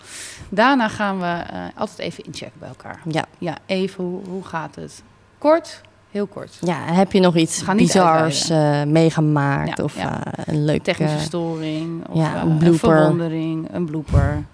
Daarna 0.48 0.88
gaan 0.88 1.18
we 1.20 1.26
eh, 1.26 1.62
altijd 1.74 1.98
even 1.98 2.24
inchecken 2.24 2.58
bij 2.58 2.68
elkaar. 2.68 3.00
Ja. 3.08 3.24
Ja, 3.38 3.56
even, 3.66 4.04
hoe, 4.04 4.24
hoe 4.28 4.44
gaat 4.44 4.74
het? 4.74 5.02
Kort, 5.38 5.80
heel 6.10 6.26
kort. 6.26 6.58
ja, 6.60 6.84
heb 6.84 7.12
je 7.12 7.20
nog 7.20 7.36
iets 7.36 7.64
bizars 7.76 8.48
eh, 8.50 8.82
meegemaakt? 8.82 9.76
Ja, 9.78 9.84
of 9.84 9.96
ja. 9.96 10.24
eh, 10.24 10.54
een 10.54 10.64
leuk... 10.64 10.82
Technische 10.82 11.18
storing, 11.18 12.06
of 12.08 12.16
ja, 12.16 12.42
een 12.42 12.66
een, 12.66 12.74
verwondering, 12.78 13.68
een 13.74 13.84
blooper. 13.84 14.44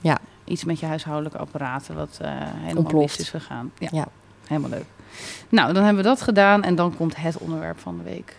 Ja. 0.00 0.18
Iets 0.44 0.64
met 0.64 0.80
je 0.80 0.86
huishoudelijke 0.86 1.38
apparaten 1.38 1.94
wat 1.94 2.18
helemaal 2.22 2.76
Ontploft. 2.76 3.18
mis 3.18 3.18
is 3.18 3.30
gegaan. 3.30 3.72
Ja, 3.78 3.88
Ja. 3.92 4.06
helemaal 4.46 4.70
leuk. 4.70 4.84
Nou, 5.48 5.72
dan 5.72 5.84
hebben 5.84 6.02
we 6.02 6.08
dat 6.08 6.22
gedaan 6.22 6.62
en 6.62 6.74
dan 6.74 6.96
komt 6.96 7.16
het 7.16 7.38
onderwerp 7.38 7.78
van 7.78 7.96
de 7.96 8.02
week. 8.02 8.36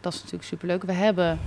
Dat 0.00 0.12
is 0.12 0.18
natuurlijk 0.18 0.48
superleuk. 0.48 0.82
We 0.82 0.92
hebben, 0.92 1.38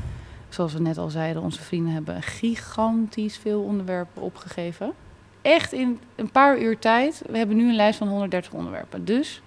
zoals 0.58 0.74
we 0.74 0.80
net 0.80 0.98
al 0.98 1.10
zeiden, 1.10 1.42
onze 1.42 1.62
vrienden 1.62 1.94
hebben 1.94 2.22
gigantisch 2.22 3.38
veel 3.38 3.62
onderwerpen 3.62 4.22
opgegeven. 4.22 4.94
Echt 5.42 5.74
in 5.74 6.00
een 6.16 6.30
paar 6.30 6.60
uur 6.60 6.80
tijd. 6.80 7.22
We 7.30 7.38
hebben 7.38 7.56
nu 7.56 7.70
een 7.70 7.76
lijst 7.76 7.98
van 7.98 8.08
130 8.08 8.52
onderwerpen. 8.52 9.06
Dus. 9.06 9.42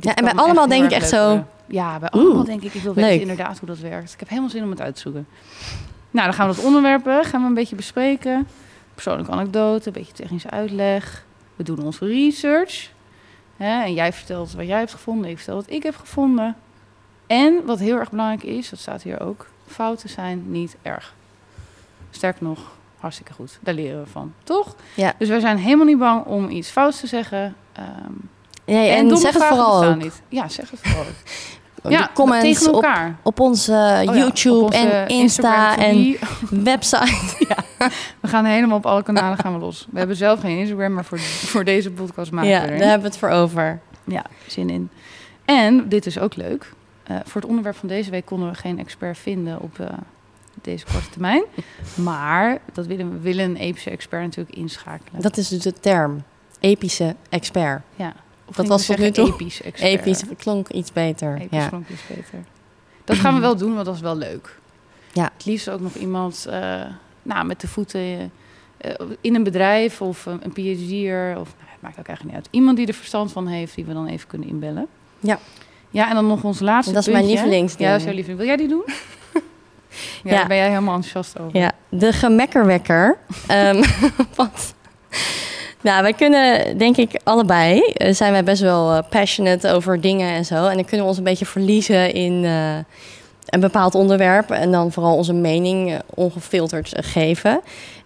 Ja, 0.00 0.14
en 0.14 0.24
bij 0.24 0.34
allemaal 0.34 0.68
denk 0.68 0.84
ik 0.84 0.90
echt 0.90 1.10
leuk 1.10 1.20
zo. 1.20 1.44
Ja, 1.66 1.98
bij 1.98 2.08
oeh, 2.14 2.24
allemaal 2.24 2.44
denk 2.44 2.62
ik, 2.62 2.74
ik 2.74 2.82
wil 2.82 2.94
weten 2.94 3.10
leuk. 3.10 3.20
inderdaad 3.20 3.58
hoe 3.58 3.68
dat 3.68 3.78
werkt. 3.78 4.12
Ik 4.12 4.18
heb 4.18 4.28
helemaal 4.28 4.50
zin 4.50 4.62
om 4.62 4.70
het 4.70 4.80
uit 4.80 4.94
te 4.94 5.00
zoeken. 5.00 5.26
Nou, 6.10 6.26
dan 6.26 6.34
gaan 6.34 6.48
we 6.48 6.54
dat 6.54 6.64
onderwerpen 6.64 7.24
gaan 7.24 7.40
we 7.40 7.46
een 7.46 7.54
beetje 7.54 7.76
bespreken. 7.76 8.48
Persoonlijke 8.94 9.32
anekdote, 9.32 9.86
een 9.86 9.92
beetje 9.92 10.12
technische 10.12 10.50
uitleg. 10.50 11.24
We 11.56 11.62
doen 11.62 11.84
onze 11.84 12.06
research. 12.06 12.90
Hè, 13.56 13.82
en 13.82 13.94
jij 13.94 14.12
vertelt 14.12 14.52
wat 14.52 14.66
jij 14.66 14.78
hebt 14.78 14.92
gevonden, 14.92 15.30
ik 15.30 15.36
vertel 15.36 15.54
wat 15.54 15.70
ik 15.70 15.82
heb 15.82 15.96
gevonden. 15.96 16.56
En 17.34 17.64
wat 17.64 17.78
heel 17.78 17.96
erg 17.98 18.10
belangrijk 18.10 18.42
is, 18.42 18.70
dat 18.70 18.78
staat 18.78 19.02
hier 19.02 19.20
ook, 19.20 19.46
fouten 19.66 20.08
zijn 20.08 20.42
niet 20.46 20.76
erg. 20.82 21.14
Sterker 22.10 22.42
nog, 22.44 22.58
hartstikke 22.98 23.32
goed. 23.32 23.58
Daar 23.60 23.74
leren 23.74 24.02
we 24.02 24.10
van, 24.10 24.32
toch? 24.44 24.74
Ja. 24.94 25.12
Dus 25.18 25.28
wij 25.28 25.40
zijn 25.40 25.56
helemaal 25.58 25.86
niet 25.86 25.98
bang 25.98 26.24
om 26.24 26.48
iets 26.48 26.70
fouts 26.70 27.00
te 27.00 27.06
zeggen. 27.06 27.54
Ehm, 27.72 28.12
Nee, 28.66 28.88
en, 28.88 29.08
domme 29.08 29.16
zeg 29.16 29.32
het 29.32 29.44
vooral 29.44 29.84
ook. 29.84 29.96
niet. 29.96 30.22
Ja, 30.28 30.48
zeg 30.48 30.70
het 30.70 30.80
vooral 30.82 31.00
ook. 31.00 31.14
De 31.82 31.90
ja, 31.96 32.10
comments 32.14 32.44
tegen 32.44 32.74
op, 32.74 32.82
elkaar. 32.84 33.16
op 33.22 33.40
onze 33.40 33.72
Oh 33.72 34.02
ja, 34.04 34.14
YouTube 34.14 34.56
op 34.56 34.64
onze 34.64 34.78
en 34.78 35.08
Insta 35.08 35.76
Instagram 35.76 36.18
en 36.50 36.64
website. 36.70 37.46
We 38.20 38.28
gaan 38.28 38.44
helemaal 38.44 38.76
op 38.76 38.86
alle 38.86 39.02
kanalen 39.02 39.38
gaan 39.38 39.52
we 39.52 39.58
los. 39.58 39.86
We 39.90 39.98
hebben 39.98 40.16
zelf 40.16 40.40
geen 40.40 40.58
Instagram, 40.58 40.92
maar 40.92 41.04
voor, 41.04 41.18
voor 41.20 41.64
deze 41.64 41.90
podcast 41.90 42.30
maken 42.30 42.50
Ja, 42.50 42.60
we 42.60 42.66
daar 42.66 42.74
er 42.76 42.82
een. 42.82 42.88
hebben 42.88 43.06
we 43.06 43.08
het 43.08 43.18
voor 43.18 43.28
over. 43.28 43.80
Ja, 44.04 44.24
zin 44.46 44.70
in. 44.70 44.90
En, 45.44 45.88
dit 45.88 46.06
is 46.06 46.18
ook 46.18 46.36
leuk. 46.36 46.72
Eh, 47.04 47.16
voor 47.24 47.40
het 47.40 47.50
onderwerp 47.50 47.76
van 47.76 47.88
deze 47.88 48.10
week 48.10 48.24
konden 48.24 48.48
we 48.48 48.54
geen 48.54 48.78
expert 48.78 49.18
vinden 49.18 49.60
op 49.60 49.78
eh, 49.78 49.88
deze 50.62 50.84
korte 50.84 51.10
termijn. 51.10 51.44
Maar 51.94 52.60
dat 52.72 52.86
willen, 52.86 53.12
we 53.12 53.18
willen 53.18 53.44
een 53.44 53.56
epische 53.56 53.90
expert 53.90 54.22
natuurlijk 54.22 54.56
inschakelen. 54.56 55.22
Dat 55.22 55.36
is 55.36 55.48
dus 55.48 55.62
de 55.62 55.72
term. 55.72 56.22
Epische 56.60 57.16
expert. 57.28 57.82
ja. 57.96 58.14
Of 58.46 58.56
dat 58.56 58.66
was 58.66 58.86
tot 58.86 58.98
nu 58.98 59.10
toe. 59.10 59.28
Episch 59.28 59.62
expert. 59.62 59.90
Episch 59.90 60.22
klonk 60.38 60.68
iets 60.68 60.92
beter. 60.92 61.34
Episch 61.34 61.58
ja. 61.58 61.68
klonk 61.68 61.88
iets 61.88 62.06
beter. 62.06 62.44
Dat 63.04 63.16
gaan 63.16 63.34
we 63.34 63.40
wel 63.40 63.56
doen, 63.56 63.74
want 63.74 63.86
dat 63.86 63.94
is 63.94 64.00
wel 64.00 64.16
leuk. 64.16 64.58
Ja. 65.12 65.30
Het 65.34 65.44
liefst 65.44 65.70
ook 65.70 65.80
nog 65.80 65.94
iemand 65.94 66.46
eh, 66.46 66.82
nou, 67.22 67.46
met 67.46 67.60
de 67.60 67.68
voeten 67.68 68.32
in 69.20 69.34
een 69.34 69.42
bedrijf 69.42 70.00
of 70.00 70.26
een, 70.26 70.40
een 70.44 70.52
PhD'er. 70.52 71.40
Of, 71.40 71.54
nou, 71.58 71.70
het 71.70 71.80
maakt 71.80 71.98
ook 71.98 72.06
eigenlijk 72.06 72.24
niet 72.24 72.34
uit. 72.34 72.48
Iemand 72.50 72.76
die 72.76 72.86
er 72.86 72.94
verstand 72.94 73.32
van 73.32 73.46
heeft, 73.46 73.74
die 73.74 73.84
we 73.84 73.92
dan 73.92 74.06
even 74.06 74.28
kunnen 74.28 74.48
inbellen. 74.48 74.86
Ja. 75.20 75.38
Ja, 75.94 76.08
en 76.08 76.14
dan 76.14 76.26
nog 76.26 76.42
ons 76.44 76.60
laatste 76.60 76.92
Dat 76.92 77.06
is 77.06 77.12
mijn 77.12 77.24
puntje. 77.24 77.40
lievelingsding. 77.40 77.88
Ja, 77.88 77.90
dat 77.90 77.98
is 78.00 78.04
jouw 78.06 78.14
lieveling. 78.14 78.38
Wil 78.38 78.48
jij 78.48 78.56
die 78.56 78.68
doen? 78.68 78.82
ja, 79.34 79.40
Ja. 80.22 80.36
daar 80.36 80.46
ben 80.46 80.56
jij 80.56 80.68
helemaal 80.68 80.94
enthousiast 80.94 81.38
over. 81.40 81.58
Ja, 81.60 81.72
de 81.88 82.12
gemekkerwekker. 82.12 83.16
Ehm, 83.46 83.82
want, 84.36 84.74
nou, 85.80 86.02
wij 86.02 86.12
kunnen, 86.12 86.78
denk 86.78 86.96
ik, 86.96 87.20
allebei, 87.24 87.80
eh, 87.80 88.14
zijn 88.14 88.32
wij 88.32 88.44
best 88.44 88.62
wel 88.62 88.92
eh, 88.92 89.02
passionate 89.10 89.72
over 89.72 90.00
dingen 90.00 90.30
en 90.30 90.44
zo. 90.44 90.54
En 90.66 90.74
dan 90.74 90.84
kunnen 90.84 91.00
we 91.00 91.06
ons 91.06 91.18
een 91.18 91.24
beetje 91.24 91.46
verliezen 91.46 92.12
in 92.12 92.44
eh, 92.44 92.76
een 93.48 93.60
bepaald 93.60 93.94
onderwerp. 93.94 94.50
En 94.50 94.72
dan 94.72 94.92
vooral 94.92 95.16
onze 95.16 95.32
mening 95.32 96.00
ongefilterd 96.14 96.92
geven. 96.96 97.60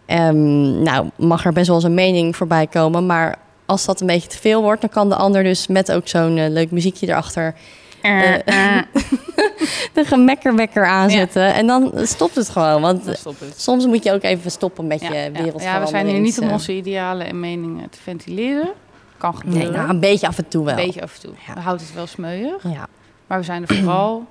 Ehm, 0.06 0.82
nou, 0.82 1.08
mag 1.16 1.44
er 1.44 1.52
best 1.52 1.66
wel 1.66 1.76
eens 1.76 1.84
een 1.84 1.94
mening 1.94 2.36
voorbij 2.36 2.66
komen. 2.66 3.06
Maar 3.06 3.36
als 3.68 3.84
dat 3.84 4.00
een 4.00 4.06
beetje 4.06 4.28
te 4.28 4.38
veel 4.38 4.62
wordt, 4.62 4.80
dan 4.80 4.90
kan 4.90 5.08
de 5.08 5.14
ander 5.16 5.42
dus 5.42 5.66
met 5.66 5.92
ook 5.92 6.08
zo'n 6.08 6.36
eh, 6.38 6.48
leuk 6.50 6.70
muziekje 6.70 7.06
erachter 7.08 7.54
Eh, 8.02 8.46
eh. 8.76 8.82
de 9.94 10.04
gemekkerwekker 10.04 10.86
aanzetten. 10.86 11.54
En 11.54 11.66
dan 11.66 11.92
stopt 12.02 12.34
het 12.34 12.48
gewoon. 12.48 12.80
Want 12.80 13.04
het. 13.06 13.24
Soms 13.56 13.86
moet 13.86 14.04
je 14.04 14.12
ook 14.12 14.22
even 14.22 14.50
stoppen 14.50 14.86
met 14.86 15.00
je 15.00 15.12
Ja, 15.14 15.30
wereld. 15.30 15.62
ja, 15.62 15.80
we 15.80 15.86
zijn 15.86 16.06
hier 16.06 16.20
niet 16.20 16.40
om 16.40 16.50
onze 16.50 16.72
idealen 16.72 17.26
en 17.26 17.40
meningen 17.40 17.90
te 17.90 17.98
ventileren. 18.02 18.68
Kan 19.16 19.36
gebeuren. 19.36 19.62
Nee, 19.62 19.76
nou, 19.78 19.88
een 19.88 20.00
beetje 20.00 20.26
af 20.26 20.38
en 20.38 20.48
toe 20.48 20.64
wel. 20.64 20.78
Een 20.78 20.84
beetje 20.84 21.02
af 21.02 21.14
en 21.14 21.20
toe. 21.20 21.32
We 21.54 21.60
houden 21.60 21.86
het 21.86 21.94
wel 21.94 22.06
smeuig. 22.06 22.62
Ja, 22.62 22.86
Maar 23.26 23.38
we 23.38 23.44
zijn 23.44 23.62
er 23.66 23.74
vooral 23.74 24.26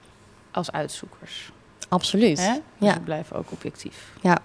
als 0.50 0.72
uitzoekers. 0.72 1.52
absoluut. 1.88 2.36
Dus 2.36 2.50
Ja. 2.78 2.94
we 2.94 3.00
blijven 3.00 3.36
ook 3.36 3.46
objectief. 3.52 4.12
Ja. 4.20 4.38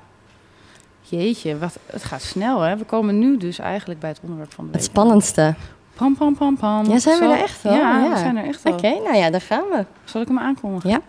Jeetje, 1.09 1.57
wat, 1.57 1.77
het 1.85 2.03
gaat 2.03 2.21
snel 2.21 2.59
hè. 2.61 2.77
We 2.77 2.83
komen 2.83 3.19
nu 3.19 3.37
dus 3.37 3.59
eigenlijk 3.59 3.99
bij 3.99 4.09
het 4.09 4.19
onderwerp 4.21 4.53
van 4.53 4.65
de 4.65 4.71
week. 4.71 4.79
Het 4.81 4.89
spannendste. 4.89 5.55
Pam, 5.95 6.15
pam, 6.17 6.35
pam, 6.35 6.57
pam. 6.57 6.89
Ja, 6.89 6.99
zijn 6.99 7.19
we 7.19 7.23
Zal- 7.23 7.33
er 7.33 7.41
echt 7.41 7.65
al? 7.65 7.73
Ja, 7.73 8.03
Ja. 8.03 8.09
we 8.11 8.17
zijn 8.17 8.37
er 8.37 8.45
echt 8.45 8.65
al. 8.65 8.73
Oké, 8.73 8.89
nou 8.89 9.15
ja, 9.15 9.29
daar 9.29 9.41
gaan 9.41 9.63
we. 9.71 9.85
Zal 10.03 10.21
ik 10.21 10.27
hem 10.27 10.39
aankondigen? 10.39 10.89
Ja. 10.89 11.01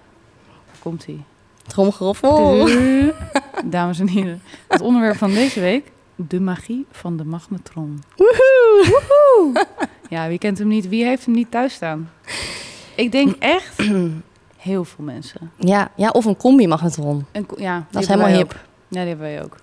Komt-ie. 0.78 1.22
Tromgeroffel. 1.66 2.68
Dames 3.64 3.98
en 4.00 4.08
heren, 4.08 4.42
het 4.68 4.80
onderwerp 4.80 5.16
van 5.16 5.30
deze 5.30 5.60
week... 5.60 5.90
De 6.20 6.40
magie 6.40 6.86
van 6.90 7.16
de 7.16 7.24
magnetron. 7.24 8.02
Woehoe. 8.16 9.66
Ja, 10.08 10.28
wie 10.28 10.38
kent 10.38 10.58
hem 10.58 10.68
niet? 10.68 10.88
Wie 10.88 11.04
heeft 11.04 11.24
hem 11.24 11.34
niet 11.34 11.50
thuis 11.50 11.74
staan? 11.74 12.10
Ik 12.94 13.12
denk 13.12 13.36
echt 13.56 13.82
heel 14.56 14.84
veel 14.84 15.04
mensen. 15.04 15.50
Ja, 15.56 15.90
ja, 15.94 16.08
of 16.10 16.24
een 16.24 16.36
combi-magnetron. 16.36 17.26
Ja, 17.56 17.86
Dat 17.90 18.02
is 18.02 18.08
helemaal 18.08 18.28
hip. 18.36 18.66
Ja, 18.88 19.00
die 19.00 19.08
hebben 19.08 19.26
wij 19.26 19.42
ook. 19.42 19.56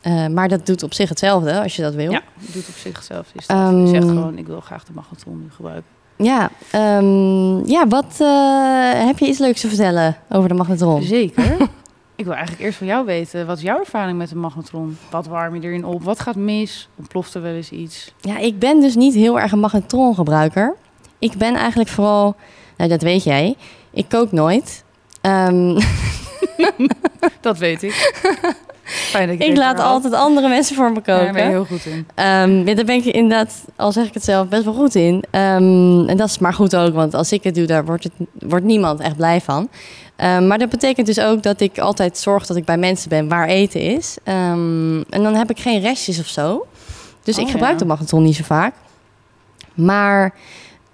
Eh, 0.00 0.26
maar 0.26 0.48
dat 0.48 0.66
doet 0.66 0.82
op 0.82 0.94
zich 0.94 1.08
hetzelfde, 1.08 1.62
als 1.62 1.76
je 1.76 1.82
dat 1.82 1.94
wil. 1.94 2.10
Ja, 2.10 2.22
doet 2.52 2.68
op 2.68 2.74
zichzelf. 2.74 3.26
Is 3.32 3.46
dat. 3.46 3.56
Ehm, 3.56 3.76
Die 3.76 3.86
zegt 3.86 4.04
gewoon, 4.08 4.38
ik 4.38 4.46
wil 4.46 4.60
graag 4.60 4.84
de 4.84 4.92
magnetron 4.94 5.40
nu 5.42 5.50
gebruiken. 5.50 5.90
Ja, 6.16 6.50
ehm, 6.70 7.66
ja 7.68 7.86
wat 7.88 8.16
eh, 8.20 9.06
heb 9.06 9.18
je 9.18 9.26
iets 9.26 9.38
leuks 9.38 9.60
te 9.60 9.68
vertellen 9.68 10.16
over 10.28 10.48
de 10.48 10.54
magnetron? 10.54 11.02
Zeker. 11.02 11.56
ik 12.16 12.24
wil 12.24 12.32
eigenlijk 12.34 12.62
eerst 12.62 12.78
van 12.78 12.86
jou 12.86 13.06
weten, 13.06 13.46
wat 13.46 13.56
is 13.56 13.62
jouw 13.62 13.78
ervaring 13.78 14.18
met 14.18 14.28
de 14.28 14.36
magnetron? 14.36 14.98
Wat 15.10 15.26
warm 15.26 15.54
je 15.54 15.60
erin 15.60 15.84
op? 15.84 16.02
Wat 16.02 16.20
gaat 16.20 16.36
mis? 16.36 16.88
Ontploft 16.96 17.34
er 17.34 17.42
wel 17.42 17.52
eens 17.52 17.70
iets? 17.70 18.12
Ja, 18.20 18.38
ik 18.38 18.58
ben 18.58 18.80
dus 18.80 18.94
niet 18.94 19.14
heel 19.14 19.40
erg 19.40 19.52
een 19.52 19.58
magnetrongebruiker. 19.60 20.74
Ik 21.18 21.34
ben 21.36 21.54
eigenlijk 21.54 21.90
vooral, 21.90 22.36
nou 22.76 22.90
dat 22.90 23.02
weet 23.02 23.24
jij, 23.24 23.56
ik 23.90 24.08
kook 24.08 24.32
nooit. 24.32 24.84
Ehm, 25.20 25.78
Dat 27.40 27.58
weet 27.58 27.82
ik. 27.82 28.12
Fijn 28.84 29.28
dat 29.28 29.38
je 29.38 29.44
ik 29.44 29.56
laat 29.56 29.80
altijd 29.80 30.12
andere 30.12 30.48
mensen 30.48 30.76
voor 30.76 30.92
me 30.92 31.00
Ja, 31.04 31.18
daar 31.18 31.32
ben 31.32 31.44
je 31.44 31.50
heel 31.50 31.64
goed 31.64 31.86
in. 31.86 32.06
Ja, 32.16 32.74
daar 32.74 32.84
ben 32.84 32.96
ik 32.96 33.04
inderdaad, 33.04 33.64
al 33.76 33.92
zeg 33.92 34.06
ik 34.06 34.14
het 34.14 34.24
zelf, 34.24 34.48
best 34.48 34.64
wel 34.64 34.74
goed 34.74 34.94
in. 34.94 35.24
Ehm, 35.30 36.08
en 36.08 36.16
dat 36.16 36.28
is 36.28 36.38
maar 36.38 36.54
goed 36.54 36.76
ook, 36.76 36.94
want 36.94 37.14
als 37.14 37.32
ik 37.32 37.42
het 37.42 37.54
doe, 37.54 37.66
daar 37.66 37.84
wordt, 37.84 38.04
het, 38.04 38.12
wordt 38.32 38.64
niemand 38.64 39.00
echt 39.00 39.16
blij 39.16 39.40
van. 39.40 39.68
Ehm, 40.16 40.46
maar 40.46 40.58
dat 40.58 40.68
betekent 40.68 41.06
dus 41.06 41.20
ook 41.20 41.42
dat 41.42 41.60
ik 41.60 41.78
altijd 41.78 42.18
zorg 42.18 42.46
dat 42.46 42.56
ik 42.56 42.64
bij 42.64 42.78
mensen 42.78 43.08
ben 43.08 43.28
waar 43.28 43.46
eten 43.46 43.80
is. 43.80 44.16
En 44.24 45.06
dan 45.10 45.34
heb 45.34 45.50
ik 45.50 45.58
geen 45.58 45.80
restjes 45.80 46.18
of 46.18 46.26
zo. 46.26 46.66
Dus 47.22 47.38
Oh, 47.38 47.44
ik 47.44 47.50
gebruik 47.50 47.72
ja. 47.72 47.78
de 47.78 47.84
magnetron 47.84 48.22
niet 48.22 48.36
zo 48.36 48.44
vaak. 48.44 48.74
Maar 49.74 50.34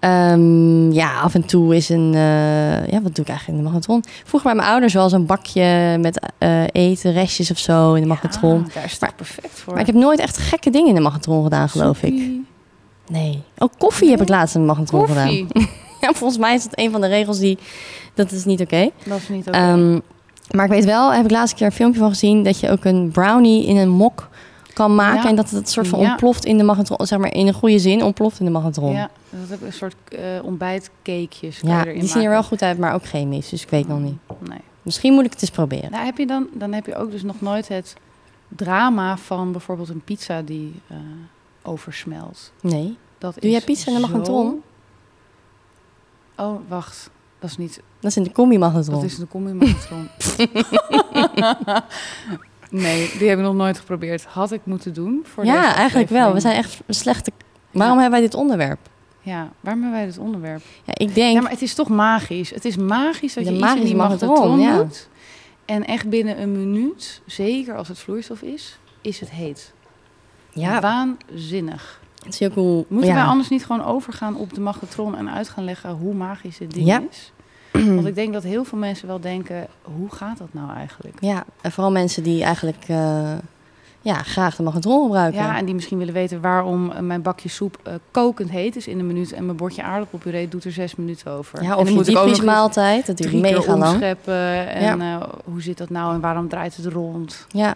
ehm, 0.04 0.92
ja, 0.92 1.20
af 1.20 1.34
en 1.34 1.46
toe 1.46 1.76
is 1.76 1.88
een... 1.88 2.10
eh, 2.14 2.86
ja, 2.86 3.02
wat 3.02 3.14
doe 3.14 3.24
ik 3.24 3.28
eigenlijk 3.28 3.48
in 3.48 3.56
de 3.56 3.62
magnetron? 3.62 4.04
Vroeger 4.24 4.48
bij 4.50 4.58
mijn 4.58 4.68
ouders 4.68 4.94
wel 4.94 5.02
eens 5.02 5.12
een 5.12 5.26
bakje 5.26 5.96
met 6.00 6.20
eh, 6.38 6.62
eten, 6.72 7.12
restjes 7.12 7.50
of 7.50 7.58
zo 7.58 7.94
in 7.94 8.02
de. 8.02 8.08
Ja, 8.42 8.74
daar 8.74 8.84
is 8.84 8.96
het 9.00 9.16
perfect 9.16 9.60
voor. 9.60 9.72
Maar 9.72 9.80
ik 9.80 9.86
heb 9.86 9.96
nooit 9.96 10.18
echt 10.18 10.38
gekke 10.38 10.70
dingen 10.70 10.88
in 10.88 10.94
de 10.94 11.00
magnetron 11.00 11.42
gedaan, 11.42 11.68
geloof 11.68 12.02
ik. 12.02 12.14
Nee. 13.08 13.42
Ook 13.58 13.72
koffie 13.78 14.10
heb 14.10 14.20
ik 14.20 14.28
laatst 14.28 14.54
in 14.54 14.60
de 14.60 14.66
magnetron 14.66 15.06
gedaan. 15.06 15.26
Koffie. 15.28 15.46
Ja, 16.00 16.12
volgens 16.12 16.38
mij 16.38 16.54
is 16.54 16.62
dat 16.62 16.72
een 16.78 16.90
van 16.90 17.00
de 17.00 17.06
regels 17.06 17.38
die... 17.38 17.58
Dat 18.14 18.32
is 18.32 18.44
niet 18.44 18.60
oké. 18.60 18.90
Dat 19.04 19.18
is 19.18 19.28
niet 19.28 19.48
oké. 19.48 19.56
Ehm, 19.56 20.00
maar 20.50 20.64
ik 20.64 20.70
weet 20.70 20.84
wel, 20.84 21.12
heb 21.12 21.24
ik 21.24 21.30
laatst 21.30 21.52
een 21.52 21.58
keer 21.58 21.66
een 21.66 21.72
filmpje 21.72 22.00
van 22.00 22.08
gezien... 22.08 22.42
dat 22.42 22.60
je 22.60 22.70
ook 22.70 22.84
een 22.84 23.10
brownie 23.12 23.66
in 23.66 23.76
een 23.76 23.88
mok 23.88 24.28
kan 24.74 24.94
maken... 24.94 25.22
Ja. 25.22 25.28
en 25.28 25.36
dat 25.36 25.50
het 25.50 25.68
soort 25.70 25.88
van 25.88 26.00
Ja. 26.00 26.08
ontploft 26.10 26.44
in 26.44 26.58
de 26.58 26.64
magnetron. 26.64 27.06
Zeg 27.06 27.18
maar 27.18 27.32
in 27.34 27.46
een 27.46 27.54
goede 27.54 27.78
zin 27.78 28.02
ontploft 28.02 28.38
in 28.38 28.44
de 28.44 28.50
magnetron. 28.50 28.92
Ja, 28.92 28.98
Ja, 28.98 29.38
dat 29.40 29.48
heb 29.48 29.60
ik 29.60 29.66
een 29.66 29.72
soort 29.72 29.94
eh 30.08 30.18
ontbijtcakejes. 30.42 31.62
erin 31.62 31.98
die 32.00 32.08
zien 32.08 32.16
er 32.22 32.22
wel 32.22 32.30
maken. 32.30 32.44
goed 32.44 32.62
uit, 32.62 32.78
maar 32.78 32.94
ook 32.94 33.04
chemisch. 33.06 33.48
Dus 33.48 33.62
ik 33.62 33.70
weet 33.70 33.88
nog 33.88 33.98
niet. 34.00 34.16
Nee. 34.48 34.58
Misschien 34.82 35.12
moet 35.12 35.24
ik 35.24 35.32
het 35.32 35.40
eens 35.42 35.50
proberen. 35.50 35.90
Nou, 35.90 36.04
heb 36.04 36.18
je 36.18 36.26
dan, 36.26 36.46
dan 36.52 36.72
heb 36.72 36.86
je 36.86 36.96
ook 36.96 37.10
dus 37.10 37.22
nog 37.22 37.40
nooit 37.40 37.68
het 37.68 37.94
drama 38.48 39.16
van 39.16 39.52
bijvoorbeeld 39.52 39.88
een 39.88 40.02
pizza 40.04 40.42
die 40.42 40.80
eh, 40.88 40.96
oversmelt. 41.62 42.52
Nee. 42.60 42.96
Dat 43.18 43.34
Doe 43.40 43.50
jij 43.50 43.58
is 43.58 43.64
pizza 43.64 43.86
in 43.90 43.94
de 43.96 44.00
zo- 44.00 44.06
magnetron? 44.06 44.62
Oh, 46.36 46.60
wacht. 46.68 47.10
Dat 47.38 47.50
is 47.50 47.56
niet. 47.56 47.80
Dat 48.00 48.10
is 48.10 48.16
in 48.16 48.22
de 48.22 48.32
combi-magnetron. 48.32 48.94
Dat 48.94 49.04
is 49.04 49.16
de 49.16 49.28
combi-magnetron. 49.28 50.08
nee, 52.70 53.10
die 53.18 53.28
heb 53.28 53.38
ik 53.38 53.44
nog 53.44 53.54
nooit 53.54 53.78
geprobeerd. 53.78 54.24
Had 54.24 54.52
ik 54.52 54.60
moeten 54.64 54.94
doen 54.94 55.20
voor 55.24 55.44
deze 55.44 55.56
Ja, 55.56 55.74
eigenlijk 55.74 56.10
wel. 56.10 56.32
We 56.32 56.40
zijn 56.40 56.56
echt 56.56 56.80
slechte... 56.88 57.30
Waarom 57.70 57.98
hebben 57.98 58.18
wij 58.18 58.28
dit 58.28 58.34
onderwerp? 58.34 58.78
Ja, 59.20 59.48
waarom 59.60 59.82
hebben 59.82 60.00
wij 60.00 60.08
dit 60.08 60.18
onderwerp? 60.18 60.62
Ja, 60.84 60.92
ik 60.96 61.14
denk... 61.14 61.34
Ja, 61.34 61.40
maar 61.40 61.50
het 61.50 61.62
is 61.62 61.74
toch 61.74 61.88
magisch. 61.88 62.50
Het 62.50 62.64
is 62.64 62.76
magisch 62.76 63.34
dat 63.34 63.44
je 63.46 63.52
iets 63.52 63.74
in 63.74 63.84
die 63.84 63.96
magnetron, 63.96 64.60
ja. 64.60 64.76
doet. 64.76 65.08
En 65.64 65.84
echt 65.84 66.08
binnen 66.08 66.40
een 66.42 66.52
minuut, 66.52 67.22
zeker 67.26 67.76
als 67.76 67.88
het 67.88 67.98
vloeistof 67.98 68.42
is, 68.42 68.78
is 69.00 69.20
het 69.20 69.30
heet. 69.30 69.72
ja, 70.50 70.80
Waanzinnig. 70.80 72.00
ook 72.42 72.54
hoe... 72.54 72.84
Moeten 72.88 73.10
ja. 73.10 73.14
wij 73.16 73.24
anders 73.24 73.48
niet 73.48 73.66
gewoon 73.66 73.84
overgaan 73.84 74.36
op 74.36 74.54
de 74.54 74.60
magnetron 74.60 75.16
en 75.16 75.30
uit 75.30 75.48
gaan 75.48 75.64
leggen 75.64 75.90
hoe 75.90 76.14
magisch 76.14 76.58
dit 76.58 76.74
ding 76.74 76.86
Ja. 76.86 77.02
is? 77.10 77.32
Want 77.94 78.06
ik 78.06 78.14
denk 78.14 78.32
dat 78.32 78.42
heel 78.42 78.64
veel 78.64 78.78
mensen 78.78 79.06
wel 79.06 79.20
denken, 79.20 79.66
hoe 79.82 80.10
gaat 80.10 80.38
dat 80.38 80.48
nou 80.50 80.72
eigenlijk? 80.74 81.16
Ja, 81.20 81.44
en 81.60 81.72
vooral 81.72 81.92
mensen 81.92 82.22
die 82.22 82.44
eigenlijk 82.44 82.84
eh, 82.86 83.32
ja, 84.04 84.22
graag 84.22 84.56
de 84.56 84.62
magnetron 84.62 85.02
gebruiken. 85.02 85.42
Ja, 85.42 85.56
en 85.56 85.64
die 85.64 85.74
misschien 85.74 85.98
willen 85.98 86.14
weten 86.14 86.40
waarom 86.40 86.90
eh, 86.90 87.00
mijn 87.00 87.22
bakje 87.22 87.48
soep 87.48 87.78
eh, 87.82 87.94
kokend 88.10 88.50
heet 88.50 88.76
is 88.76 88.86
in 88.86 88.98
een 88.98 89.06
minuut 89.06 89.32
en 89.32 89.44
mijn 89.44 89.56
bordje 89.56 89.82
aardappelpuree 89.82 90.48
doet 90.48 90.64
er 90.64 90.72
zes 90.72 90.94
minuten 90.94 91.32
over. 91.32 91.62
Ja, 91.62 91.70
En 91.70 91.76
of 91.76 91.84
dan 91.84 91.94
je 91.94 92.02
diepvriesmaaltijd, 92.02 93.06
dat 93.06 93.16
duurt 93.16 93.32
mega 93.32 93.76
lang. 93.76 94.02
en 94.02 95.00
eh, 95.00 95.22
hoe 95.44 95.62
zit 95.62 95.78
dat 95.78 95.90
nou 95.90 96.14
en 96.14 96.20
waarom 96.20 96.48
draait 96.48 96.76
het 96.76 96.86
rond? 96.86 97.46
Ja, 97.48 97.74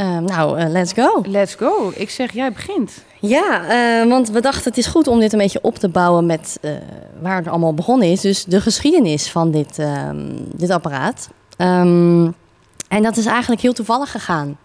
Eh, 0.00 0.18
nou, 0.18 0.58
eh, 0.58 0.68
let's 0.68 0.92
go. 0.92 1.22
Let's 1.26 1.54
go. 1.54 1.92
Ik 1.94 2.10
zeg, 2.10 2.32
jij 2.32 2.52
begint. 2.52 3.04
Ja, 3.18 3.68
eh, 3.68 4.08
want 4.08 4.30
we 4.30 4.40
dachten 4.40 4.64
het 4.64 4.78
is 4.78 4.86
goed 4.86 5.06
om 5.06 5.20
dit 5.20 5.32
een 5.32 5.38
beetje 5.38 5.62
op 5.62 5.74
te 5.78 5.88
bouwen 5.88 6.26
met 6.26 6.58
eh, 6.60 6.70
waar 7.20 7.36
het 7.36 7.48
allemaal 7.48 7.74
begonnen 7.74 8.08
is. 8.08 8.20
Dus 8.20 8.44
de 8.44 8.60
geschiedenis 8.60 9.30
van 9.30 9.50
dit, 9.50 9.78
ehm, 9.78 10.28
dit 10.54 10.70
apparaat. 10.70 11.30
Ehm, 11.56 12.30
en 12.88 13.02
dat 13.02 13.16
is 13.16 13.26
eigenlijk 13.26 13.60
heel 13.60 13.72
toevallig 13.72 14.10
gegaan. 14.10 14.58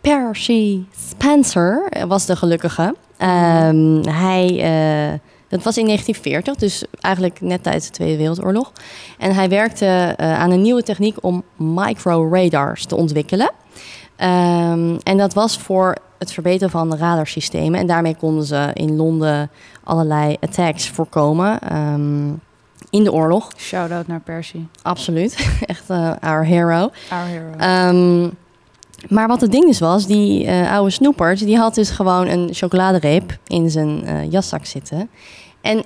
Percy 0.00 0.84
Spencer 1.08 1.92
was 2.08 2.26
de 2.26 2.36
gelukkige. 2.36 2.94
Ehm, 3.16 4.02
hij, 4.08 5.20
dat 5.48 5.62
was 5.62 5.76
in 5.76 5.86
1940, 5.86 6.54
dus 6.54 6.84
eigenlijk 7.00 7.40
net 7.40 7.62
tijdens 7.62 7.86
de 7.86 7.92
Tweede 7.92 8.16
Wereldoorlog. 8.16 8.72
En 9.18 9.34
hij 9.34 9.48
werkte 9.48 10.14
aan 10.16 10.50
een 10.50 10.62
nieuwe 10.62 10.82
techniek 10.82 11.16
om 11.20 11.42
microradars 11.56 12.84
te 12.84 12.96
ontwikkelen. 12.96 13.50
Ehm, 14.16 14.96
en 15.02 15.16
dat 15.16 15.34
was 15.34 15.58
voor 15.58 15.96
het 16.18 16.32
verbeteren 16.32 16.70
van 16.70 16.90
de 16.90 16.96
radarsystemen. 16.96 17.80
En 17.80 17.86
daarmee 17.86 18.16
konden 18.16 18.44
ze 18.44 18.70
in 18.72 18.96
Londen 18.96 19.50
allerlei 19.84 20.36
attacks 20.40 20.88
voorkomen 20.88 21.60
ehm, 21.60 22.28
in 22.90 23.04
de 23.04 23.12
oorlog. 23.12 23.50
Shout-out 23.56 24.06
naar 24.06 24.20
Percy, 24.20 24.64
Absoluut, 24.82 25.48
echt 25.66 25.90
eh, 25.90 26.12
our 26.20 26.44
hero. 26.44 26.90
our 27.10 27.26
hero. 27.26 27.50
Ehm, 27.58 28.30
maar 29.08 29.28
wat 29.28 29.40
het 29.40 29.50
ding 29.52 29.66
dus 29.66 29.78
was, 29.78 30.06
die 30.06 30.46
eh, 30.46 30.72
oude 30.72 30.90
snoepert, 30.90 31.38
die 31.38 31.56
had 31.58 31.74
dus 31.74 31.90
gewoon 31.90 32.26
een 32.26 32.48
chocoladereep 32.52 33.38
in 33.46 33.70
zijn 33.70 34.04
eh, 34.04 34.30
jaszak 34.30 34.64
zitten. 34.64 35.10
En 35.60 35.84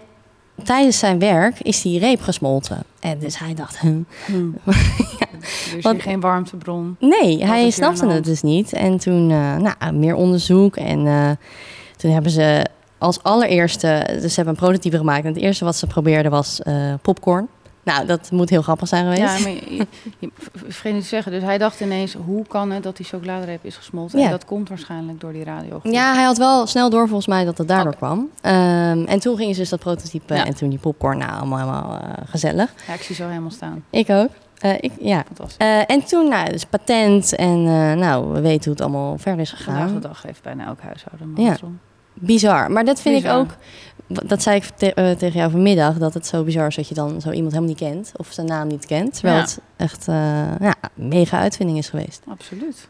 tijdens 0.62 0.98
zijn 0.98 1.18
werk 1.18 1.60
is 1.60 1.82
die 1.82 1.98
reep 1.98 2.20
gesmolten. 2.20 2.82
En 3.00 3.18
dus 3.18 3.38
hij 3.38 3.54
dacht? 3.54 3.78
Hmm. 3.78 4.06
Dus 5.74 5.84
hier 5.84 6.00
geen 6.00 6.20
warmtebron. 6.20 6.96
nee, 6.98 7.44
hij 7.44 7.70
snapte 7.70 8.06
het 8.06 8.24
dus 8.24 8.42
niet. 8.42 8.72
En 8.72 8.98
toen, 8.98 9.30
eh, 9.30 9.56
nou, 9.56 9.92
meer 9.92 10.14
onderzoek 10.14 10.76
en 10.76 11.06
eh, 11.06 11.30
toen 11.96 12.10
hebben 12.10 12.30
ze 12.30 12.66
als 12.98 13.22
allereerste, 13.22 14.06
dus 14.20 14.34
ze 14.34 14.40
hebben 14.40 14.54
een 14.54 14.66
prototype 14.66 14.96
gemaakt. 14.96 15.24
En 15.24 15.32
het 15.32 15.42
eerste 15.42 15.64
wat 15.64 15.76
ze 15.76 15.86
probeerden 15.86 16.30
was 16.30 16.60
eh, 16.60 16.94
popcorn. 17.02 17.48
Nou, 17.82 18.06
dat 18.06 18.30
moet 18.30 18.50
heel 18.50 18.62
grappig 18.62 18.88
zijn 18.88 19.02
geweest. 19.02 19.38
Ja, 19.38 19.42
maar 19.42 19.50
je, 19.50 19.74
je, 19.76 19.86
je- 20.18 20.30
vergeet 20.54 20.92
niet 20.92 21.02
te 21.02 21.08
zeggen. 21.08 21.32
Dus 21.32 21.42
hij 21.42 21.58
dacht 21.58 21.80
ineens, 21.80 22.14
hoe 22.14 22.46
kan 22.46 22.70
het 22.70 22.82
dat 22.82 22.96
die 22.96 23.06
chocoladereep 23.06 23.64
is 23.64 23.76
gesmolten? 23.76 24.18
Ja. 24.18 24.24
En 24.24 24.30
dat 24.30 24.44
komt 24.44 24.68
waarschijnlijk 24.68 25.20
door 25.20 25.32
die 25.32 25.44
radio. 25.44 25.80
Ja, 25.82 26.14
hij 26.14 26.24
had 26.24 26.38
wel 26.38 26.66
snel 26.66 26.90
door 26.90 27.06
volgens 27.06 27.26
mij 27.26 27.44
dat 27.44 27.58
het 27.58 27.68
daardoor 27.68 27.96
kwam. 27.96 28.28
Ehm, 28.40 29.04
en 29.04 29.20
toen 29.20 29.36
gingen 29.36 29.54
ze 29.54 29.60
dus 29.60 29.68
dat 29.70 29.78
prototype 29.80 30.34
Ja. 30.34 30.44
en 30.46 30.54
toen 30.54 30.68
die 30.68 30.78
popcorn. 30.78 31.18
Nou, 31.18 31.32
allemaal 31.32 31.58
helemaal 31.58 31.98
eh, 32.00 32.08
gezellig. 32.26 32.72
Ja, 32.86 32.94
ik 32.94 33.02
zie 33.02 33.14
zo 33.14 33.28
helemaal 33.28 33.50
staan. 33.50 33.84
Ik 33.90 34.10
ook. 34.10 34.28
Eh, 34.58 34.74
ik, 34.80 34.92
ja. 35.00 35.24
Eh, 35.58 35.90
en 35.90 36.04
toen, 36.04 36.28
nou, 36.28 36.50
dus 36.50 36.64
patent 36.64 37.34
en 37.34 37.64
nou, 37.98 38.32
we 38.32 38.40
weten 38.40 38.62
hoe 38.64 38.72
het 38.72 38.80
allemaal 38.80 39.18
verder 39.18 39.40
is 39.40 39.50
Vandaag 39.50 39.82
de 39.82 39.86
gegaan. 39.86 40.00
dag 40.00 40.22
heeft 40.22 40.42
bijna 40.42 40.66
elk 40.66 40.80
huishouden 40.80 41.32
een 41.36 41.44
Ja. 41.44 41.56
Bizar. 42.14 42.70
Maar 42.70 42.84
dat 42.84 43.00
vind 43.00 43.24
ik 43.24 43.30
ook, 43.30 43.50
dat 44.10 44.42
zei 44.42 44.56
ik 44.56 44.64
te- 44.64 44.94
eh, 44.94 45.10
tegen 45.16 45.38
jou 45.38 45.50
vanmiddag, 45.50 45.94
dat 45.98 46.14
het 46.14 46.26
zo 46.26 46.42
bizar 46.44 46.66
is 46.66 46.76
dat 46.76 46.88
je 46.88 46.94
dan 46.94 47.20
zo 47.20 47.30
iemand 47.30 47.52
helemaal 47.52 47.74
niet 47.74 47.78
kent. 47.82 48.12
Of 48.16 48.28
zijn 48.30 48.46
naam 48.46 48.66
niet 48.68 48.86
kent. 48.86 49.12
Terwijl 49.14 49.34
Ja. 49.36 49.40
het 49.42 49.58
echt 49.76 50.08
eh, 50.08 50.14
ja, 50.60 50.74
een 50.96 51.08
mega 51.08 51.38
uitvinding 51.38 51.78
is 51.78 51.88
geweest. 51.88 52.22
Absoluut. 52.28 52.88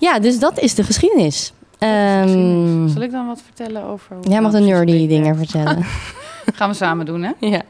Ja, 0.00 0.18
dus 0.18 0.38
dat 0.38 0.58
is 0.58 0.74
de 0.74 0.82
geschiedenis. 0.82 1.52
Ehm, 1.78 2.22
Geschiedenis. 2.22 2.92
Zal 2.92 3.02
ik 3.02 3.10
dan 3.10 3.26
wat 3.26 3.42
vertellen 3.42 3.82
over... 3.84 4.16
hoe 4.16 4.28
jij 4.28 4.40
mag 4.40 4.52
de 4.52 4.58
nerdy 4.60 5.06
dingen 5.06 5.36
vertellen. 5.36 5.84
Gaan 6.54 6.68
we 6.68 6.74
samen 6.74 7.06
doen, 7.06 7.22
hè? 7.22 7.32
ja. 7.40 7.62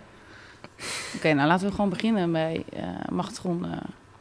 Oké, 1.17 1.33
nou 1.33 1.49
laten 1.49 1.67
we 1.67 1.75
gewoon 1.75 1.91
beginnen 1.91 2.33
bij 2.33 2.65
eh 2.77 2.83
magnetron. 3.11 3.65
eh, 3.65 3.71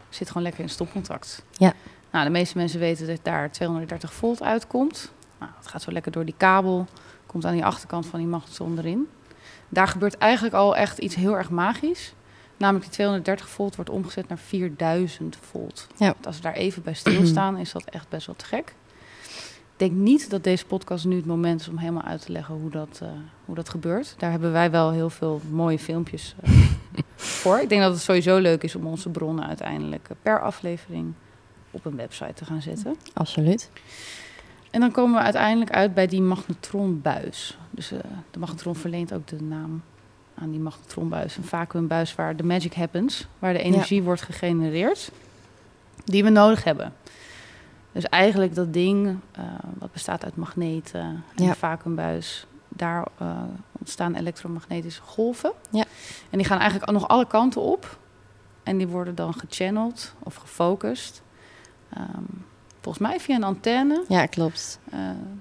zit 0.10 0.28
gewoon 0.28 0.44
lekker 0.44 0.62
in 0.64 0.70
stopcontact. 0.70 1.44
Ja. 1.52 1.74
Nou, 2.12 2.26
de 2.26 2.32
meeste 2.32 2.58
mensen 2.58 2.80
weten 2.80 3.08
dat 3.08 3.20
daar 3.24 3.52
230 3.52 4.14
volt 4.14 4.44
uitkomt. 4.44 5.12
Nou, 5.40 5.52
het 5.58 5.68
gaat 5.68 5.82
zo 5.82 5.92
lekker 5.92 6.12
door 6.12 6.26
die 6.26 6.36
kabel. 6.38 6.86
Komt 7.28 7.46
aan 7.46 7.54
die 7.54 7.66
achterkant 7.66 8.06
van 8.06 8.20
die 8.20 8.28
magnetron 8.28 8.78
erin. 8.78 9.08
Daar 9.70 9.88
gebeurt 9.88 10.18
eigenlijk 10.18 10.56
al 10.56 10.76
echt 10.76 10.98
iets 10.98 11.16
heel 11.16 11.38
erg 11.38 11.50
magisch. 11.50 12.14
Namelijk 12.58 12.86
die 12.86 12.94
230 12.94 13.50
volt 13.50 13.76
wordt 13.76 13.92
omgezet 13.92 14.28
naar 14.28 14.38
4000 14.38 15.38
volt. 15.42 15.88
Ja. 15.98 16.06
Want 16.06 16.28
Als 16.28 16.36
we 16.36 16.42
daar 16.42 16.54
even 16.54 16.84
bij 16.84 16.94
stilstaan, 16.94 17.58
is 17.58 17.72
dat 17.72 17.84
echt 17.84 18.10
best 18.10 18.26
wel 18.26 18.36
te 18.36 18.46
gek. 18.46 18.76
Ik 19.78 19.90
denk 19.90 19.92
niet 19.92 20.30
dat 20.30 20.44
deze 20.44 20.66
podcast 20.66 21.06
nu 21.06 21.16
het 21.16 21.26
moment 21.26 21.62
is 21.62 21.68
om 21.68 21.78
helemaal 21.78 22.04
uit 22.04 22.22
te 22.26 22.32
leggen 22.32 22.56
hoe 22.56 22.70
dat, 22.70 23.00
eh, 23.04 23.10
hoe 23.46 23.56
dat 23.56 23.70
gebeurt. 23.70 24.16
Daar 24.18 24.32
hebben 24.32 24.52
wij 24.52 24.72
wel 24.72 24.92
heel 24.92 25.10
veel 25.10 25.42
mooie 25.50 25.80
filmpjes 25.80 26.36
eh, 26.42 26.52
voor. 27.16 27.60
Ik 27.60 27.70
denk 27.70 27.82
dat 27.82 27.94
het 27.94 28.02
sowieso 28.02 28.38
leuk 28.38 28.64
is 28.64 28.76
om 28.76 28.88
onze 28.88 29.10
bronnen 29.10 29.48
uiteindelijk 29.48 30.08
eh, 30.10 30.16
per 30.22 30.42
aflevering 30.42 31.14
op 31.72 31.86
een 31.86 31.96
website 31.96 32.34
te 32.34 32.46
gaan 32.46 32.62
zetten. 32.62 32.96
Absoluut. 33.14 33.70
En 34.78 34.84
dan 34.84 34.92
komen 34.92 35.18
we 35.18 35.24
uiteindelijk 35.24 35.72
uit 35.72 35.94
bij 35.94 36.08
die 36.08 36.22
magnetronbuis. 36.22 37.58
Dus 37.70 37.92
eh, 37.92 38.00
de 38.32 38.40
magnetron 38.40 38.76
verleent 38.76 39.14
ook 39.14 39.28
de 39.28 39.42
naam 39.42 39.82
aan 40.36 40.52
die 40.52 40.60
magnetronbuis. 40.60 41.38
Een 41.38 41.44
vacuümbuis 41.44 42.16
waar 42.16 42.36
de 42.36 42.44
magic 42.44 42.74
happens, 42.74 43.28
waar 43.40 43.54
de 43.54 43.60
energie 43.60 44.04
wordt 44.04 44.22
gegenereerd 44.22 45.12
die 46.04 46.24
we 46.24 46.30
nodig 46.30 46.64
hebben. 46.64 46.94
Dus 47.92 48.04
eigenlijk 48.04 48.56
dat 48.56 48.74
ding, 48.74 49.20
eh, 49.32 49.44
wat 49.80 49.92
bestaat 49.92 50.24
uit 50.24 50.36
magneten 50.36 51.02
en 51.02 51.24
Ja. 51.36 51.50
een 51.50 51.56
vacuümbuis, 51.56 52.46
daar 52.70 53.08
eh, 53.18 53.42
ontstaan 53.80 54.16
elektromagnetische 54.16 55.02
golven. 55.02 55.52
Ja. 55.72 55.86
En 56.30 56.38
die 56.38 56.48
gaan 56.48 56.60
eigenlijk 56.60 56.92
nog 56.92 57.08
alle 57.08 57.28
kanten 57.28 57.62
op. 57.62 58.00
En 58.64 58.78
die 58.78 58.88
worden 58.88 59.16
dan 59.16 59.34
gechanneld 59.34 60.14
of 60.20 60.36
gefocust. 60.36 61.22
Ehm, 61.90 62.24
volgens 62.88 63.08
mij 63.08 63.20
via 63.20 63.36
een 63.36 63.44
antenne 63.44 64.04
Ja, 64.08 64.26
klopt. 64.26 64.80
eh, 64.92 65.00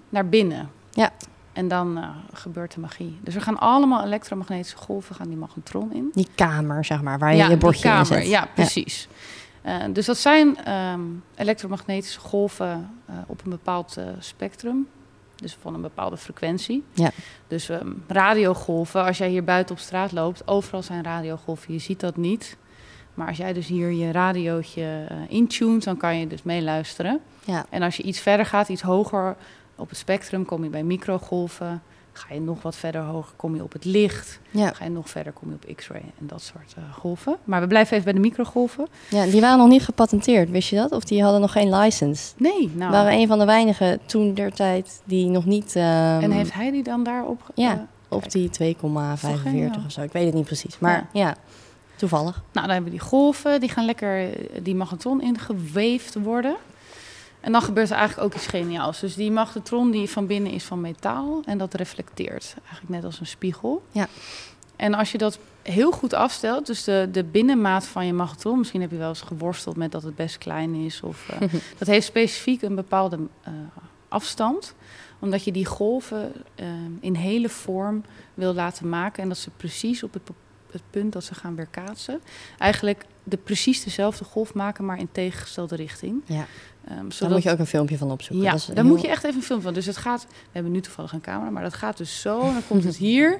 naar 0.09 0.28
binnen. 0.28 0.70
Ja. 0.90 1.11
En 1.52 1.68
dan 1.68 1.98
eh, 1.98 2.09
gebeurt 2.32 2.74
de 2.74 2.80
magie. 2.80 3.18
Dus 3.22 3.35
er 3.35 3.40
gaan 3.40 3.59
allemaal 3.59 4.04
elektromagnetische 4.04 4.76
golven 4.76 5.14
gaan 5.14 5.28
die 5.28 5.37
magnetron 5.37 5.92
in. 5.92 6.11
Die 6.12 6.28
kamer, 6.35 6.85
zeg 6.85 7.02
maar, 7.02 7.18
waar 7.18 7.30
je 7.30 7.37
ja, 7.37 7.48
je 7.48 7.56
bordje 7.56 7.88
in 7.90 8.06
zet. 8.06 8.26
Ja, 8.26 8.48
precies. 8.54 9.09
Eh, 9.62 9.74
dus 9.92 10.06
dat 10.06 10.16
zijn 10.16 10.64
ehm, 10.64 11.00
elektromagnetische 11.35 12.20
golven 12.20 12.90
op 13.26 13.44
een 13.44 13.50
bepaald 13.50 13.96
spectrum. 14.18 14.88
Dus 15.35 15.56
van 15.61 15.74
een 15.74 15.80
bepaalde 15.80 16.16
frequentie. 16.16 16.85
Ja. 16.92 17.11
Dus 17.48 17.68
ehm, 17.68 17.92
radiogolven, 18.06 19.04
als 19.04 19.18
jij 19.18 19.28
hier 19.28 19.44
buiten 19.44 19.74
op 19.74 19.80
straat 19.80 20.12
loopt, 20.12 20.48
overal 20.48 20.82
zijn 20.82 21.04
radiogolven. 21.04 21.72
Je 21.72 21.78
ziet 21.78 22.00
dat 22.00 22.16
niet. 22.16 22.56
Maar 23.16 23.29
als 23.29 23.37
jij 23.37 23.52
dus 23.52 23.66
hier 23.66 23.92
je 23.92 24.11
radiootje 24.12 25.05
eh 25.09 25.16
intunt, 25.29 25.85
dan 25.85 25.96
kan 25.96 26.18
je 26.18 26.26
dus 26.26 26.42
meeluisteren. 26.42 27.20
Ja. 27.44 27.66
En 27.70 27.83
als 27.83 27.96
je 27.96 28.02
iets 28.02 28.20
verder 28.20 28.46
gaat, 28.46 28.68
iets 28.68 28.83
hoger 28.83 29.37
op 29.76 29.88
het 29.88 29.98
spectrum, 29.98 30.44
kom 30.44 30.64
je 30.64 30.70
bij 30.70 30.83
microgolven. 30.83 31.83
Ga 32.12 32.35
je 32.35 32.40
nog 32.40 32.62
wat 32.62 32.76
verder 32.76 33.00
hoger, 33.00 33.33
kom 33.37 33.55
je 33.55 33.62
op 33.62 33.72
het 33.72 33.85
licht. 33.85 34.40
Ja. 34.50 34.72
Ga 34.72 34.85
je 34.85 34.90
nog 34.90 35.11
verder, 35.11 35.33
kom 35.33 35.48
je 35.48 35.55
op 35.55 35.76
X-ray 35.76 36.02
en 36.20 36.26
dat 36.26 36.42
soort 36.42 36.74
eh, 36.76 36.83
golven. 36.94 37.37
Maar 37.44 37.61
we 37.61 37.66
blijven 37.66 37.92
even 37.92 38.05
bij 38.05 38.14
de 38.14 38.29
microgolven. 38.29 38.87
ja, 39.11 39.24
die 39.24 39.40
waren 39.40 39.59
nog 39.59 39.68
niet 39.68 39.83
gepatenteerd, 39.85 40.50
wist 40.50 40.68
je 40.68 40.76
dat? 40.76 40.92
Of 40.92 41.05
die 41.05 41.22
hadden 41.22 41.40
nog 41.40 41.52
geen 41.52 41.74
license? 41.74 42.33
Nee, 42.37 42.70
nou. 42.74 42.90
waren 42.90 43.12
een 43.12 43.26
van 43.26 43.38
de 43.38 43.44
weinigen 43.44 44.00
toen 44.07 44.35
der 44.35 44.52
tijd 44.52 45.00
die 45.05 45.26
nog 45.26 45.44
niet 45.44 45.76
ehm, 45.76 46.22
en 46.22 46.31
heeft 46.31 46.52
hij 46.52 46.70
die 46.70 46.83
dan 46.83 47.02
daarop? 47.02 47.40
Ja. 47.55 47.72
eh, 47.72 47.79
op 48.09 48.31
die 48.31 48.50
2,45 48.76 48.81
geniaal. 49.42 49.70
of 49.87 49.92
zo. 49.92 50.00
Ik 50.02 50.12
weet 50.12 50.24
het 50.26 50.35
niet 50.35 50.44
precies. 50.44 50.79
Maar 50.79 51.09
ja, 51.12 51.37
toevallig. 51.96 52.35
nou, 52.35 52.66
dan 52.66 52.74
hebben 52.74 52.92
we 52.92 52.98
die 52.98 53.09
golven, 53.09 53.61
die 53.61 53.68
gaan 53.68 53.85
lekker 53.85 54.28
die 54.62 54.74
magnetron 54.74 55.22
ingeweefd 55.22 56.14
worden. 56.14 56.56
En 57.40 57.52
dan 57.52 57.62
gebeurt 57.62 57.90
er 57.90 57.96
eigenlijk 57.96 58.26
ook 58.26 58.35
iets 58.35 58.46
geniaals. 58.46 59.00
Dus 59.00 59.14
die 59.14 59.30
magnetron 59.30 59.90
die 59.90 60.11
van 60.11 60.26
binnen 60.26 60.52
is 60.52 60.64
van 60.64 60.80
metaal 60.80 61.42
en 61.44 61.59
dat 61.59 61.74
reflecteert. 61.74 62.54
Eigenlijk 62.62 62.88
net 62.88 63.04
als 63.04 63.20
een 63.20 63.26
spiegel. 63.26 63.82
Ja. 63.90 64.09
En 64.76 64.94
als 64.94 65.12
je 65.12 65.18
dat 65.18 65.38
heel 65.62 65.90
goed 65.90 66.12
afstelt, 66.14 66.66
dus 66.66 66.85
de, 66.85 67.09
de 67.12 67.24
binnenmaat 67.24 67.87
van 67.87 68.06
je 68.06 68.12
magnetron... 68.12 68.59
misschien 68.59 68.80
heb 68.80 68.90
je 68.90 68.96
wel 68.96 69.09
eens 69.09 69.20
geworsteld 69.20 69.76
met 69.76 69.92
dat 69.92 70.02
het 70.02 70.16
best 70.16 70.38
klein 70.38 70.74
is... 70.74 71.02
of 71.02 71.28
eh, 71.28 71.48
dat 71.78 71.88
heeft 71.88 72.06
specifiek 72.06 72.62
een 72.62 72.74
bepaalde 72.74 73.18
eh, 73.42 73.52
afstand 74.09 74.74
omdat 75.18 75.44
je 75.44 75.52
die 75.52 75.66
golven 75.66 76.32
eh, 76.54 76.66
in 77.00 77.14
hele 77.14 77.48
vorm 77.48 78.04
wil 78.35 78.54
laten 78.54 78.88
maken 78.88 79.22
en 79.22 79.28
dat 79.28 79.38
ze 79.38 79.50
precies 79.56 80.02
op 80.02 80.12
het, 80.12 80.30
het 80.72 80.83
punt 80.90 81.12
dat 81.12 81.24
ze 81.24 81.35
gaan 81.35 81.55
weerkaatsen, 81.57 82.20
eigenlijk 82.59 83.05
de 83.24 83.37
precies 83.37 83.85
dezelfde 83.85 84.24
golf 84.24 84.55
maken, 84.55 84.85
maar 84.85 84.98
in 84.98 85.09
tegengestelde 85.12 85.76
richting. 85.76 86.22
Ja. 86.24 86.46
Ehm, 86.88 87.05
Daar 87.18 87.31
moet 87.31 87.42
je 87.42 87.50
ook 87.50 87.59
een 87.59 87.66
filmpje 87.66 87.98
van 87.98 88.11
opzoeken. 88.11 88.44
ja, 88.46 88.52
daar 88.52 88.74
heel- 88.74 88.85
moet 88.85 89.00
je 89.00 89.09
echt 89.09 89.24
even 89.24 89.37
een 89.37 89.42
film 89.42 89.61
van. 89.61 89.74
Dus 89.74 89.87
het 89.87 89.96
gaat, 89.96 90.26
we 90.31 90.37
hebben 90.52 90.72
nu 90.72 90.81
toevallig 90.81 91.12
een 91.12 91.20
camera, 91.20 91.50
maar 91.50 91.62
dat 91.62 91.74
gaat 91.74 91.96
dus 91.96 92.20
zo, 92.20 92.40
en 92.40 92.52
dan 92.52 92.62
komt 92.68 92.85
het 92.85 92.96
hier. 93.07 93.38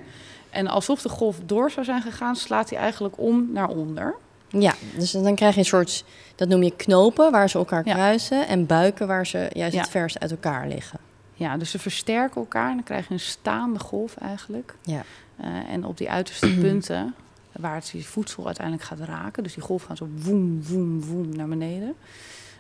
En 0.50 0.66
alsof 0.66 1.02
de 1.02 1.08
golf 1.08 1.38
door 1.46 1.70
zou 1.70 1.84
zijn 1.86 2.02
gegaan, 2.02 2.36
slaat 2.36 2.70
hij 2.70 2.78
eigenlijk 2.78 3.18
om 3.18 3.48
naar 3.52 3.68
onder. 3.68 4.14
Ja, 4.48 4.74
dus 4.96 5.10
dan 5.10 5.34
krijg 5.34 5.54
je 5.54 5.60
een 5.60 5.66
soort, 5.66 6.04
dat 6.34 6.48
noem 6.48 6.62
je 6.62 6.76
knopen, 6.76 7.30
waar 7.30 7.50
ze 7.50 7.58
elkaar 7.58 7.86
Ja. 7.86 7.92
kruisen. 7.94 8.46
En 8.48 8.66
buiken 8.66 9.06
waar 9.06 9.26
ze 9.26 9.50
juist 9.52 9.74
Ja. 9.74 9.80
het 9.80 9.90
verst 9.90 10.20
uit 10.20 10.30
elkaar 10.30 10.68
liggen. 10.68 10.98
Ja, 11.34 11.56
dus 11.56 11.70
ze 11.70 11.78
versterken 11.78 12.36
elkaar 12.40 12.68
en 12.68 12.74
dan 12.74 12.84
krijg 12.84 13.08
je 13.08 13.14
een 13.14 13.20
staande 13.20 13.78
golf 13.78 14.16
eigenlijk. 14.16 14.74
Ja. 14.82 15.02
Eh, 15.37 15.46
en 15.70 15.85
op 15.85 15.99
die 15.99 16.11
uiterste 16.11 16.55
punten, 16.61 17.14
waar 17.53 17.75
het 17.75 17.88
je 17.88 18.05
voedsel 18.05 18.46
uiteindelijk 18.46 18.87
gaat 18.87 19.01
raken, 19.01 19.42
dus 19.42 19.55
die 19.55 19.62
golf 19.62 19.83
gaat 19.83 19.96
zo 19.96 20.09
woem, 20.14 20.62
woem, 20.62 21.03
woem 21.03 21.37
naar 21.37 21.49
beneden. 21.49 21.94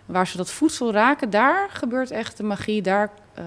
Waar 0.06 0.26
ze 0.26 0.36
dat 0.36 0.50
voedsel 0.50 0.92
raken, 0.92 1.30
daar 1.30 1.70
gebeurt 1.70 2.10
echt 2.10 2.36
de 2.36 2.42
magie, 2.42 2.82
daar 2.82 3.10
eh, 3.34 3.44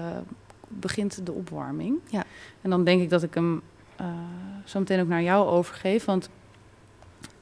begint 0.68 1.26
de 1.26 1.32
opwarming. 1.32 1.98
Ja. 2.06 2.24
En 2.62 2.70
dan 2.70 2.84
denk 2.84 3.02
ik 3.02 3.10
dat 3.10 3.22
ik 3.22 3.34
hem 3.34 3.62
eh, 3.96 4.06
zo 4.64 4.78
meteen 4.78 5.00
ook 5.00 5.08
naar 5.08 5.22
jou 5.22 5.48
overgeef, 5.48 6.04
want 6.04 6.30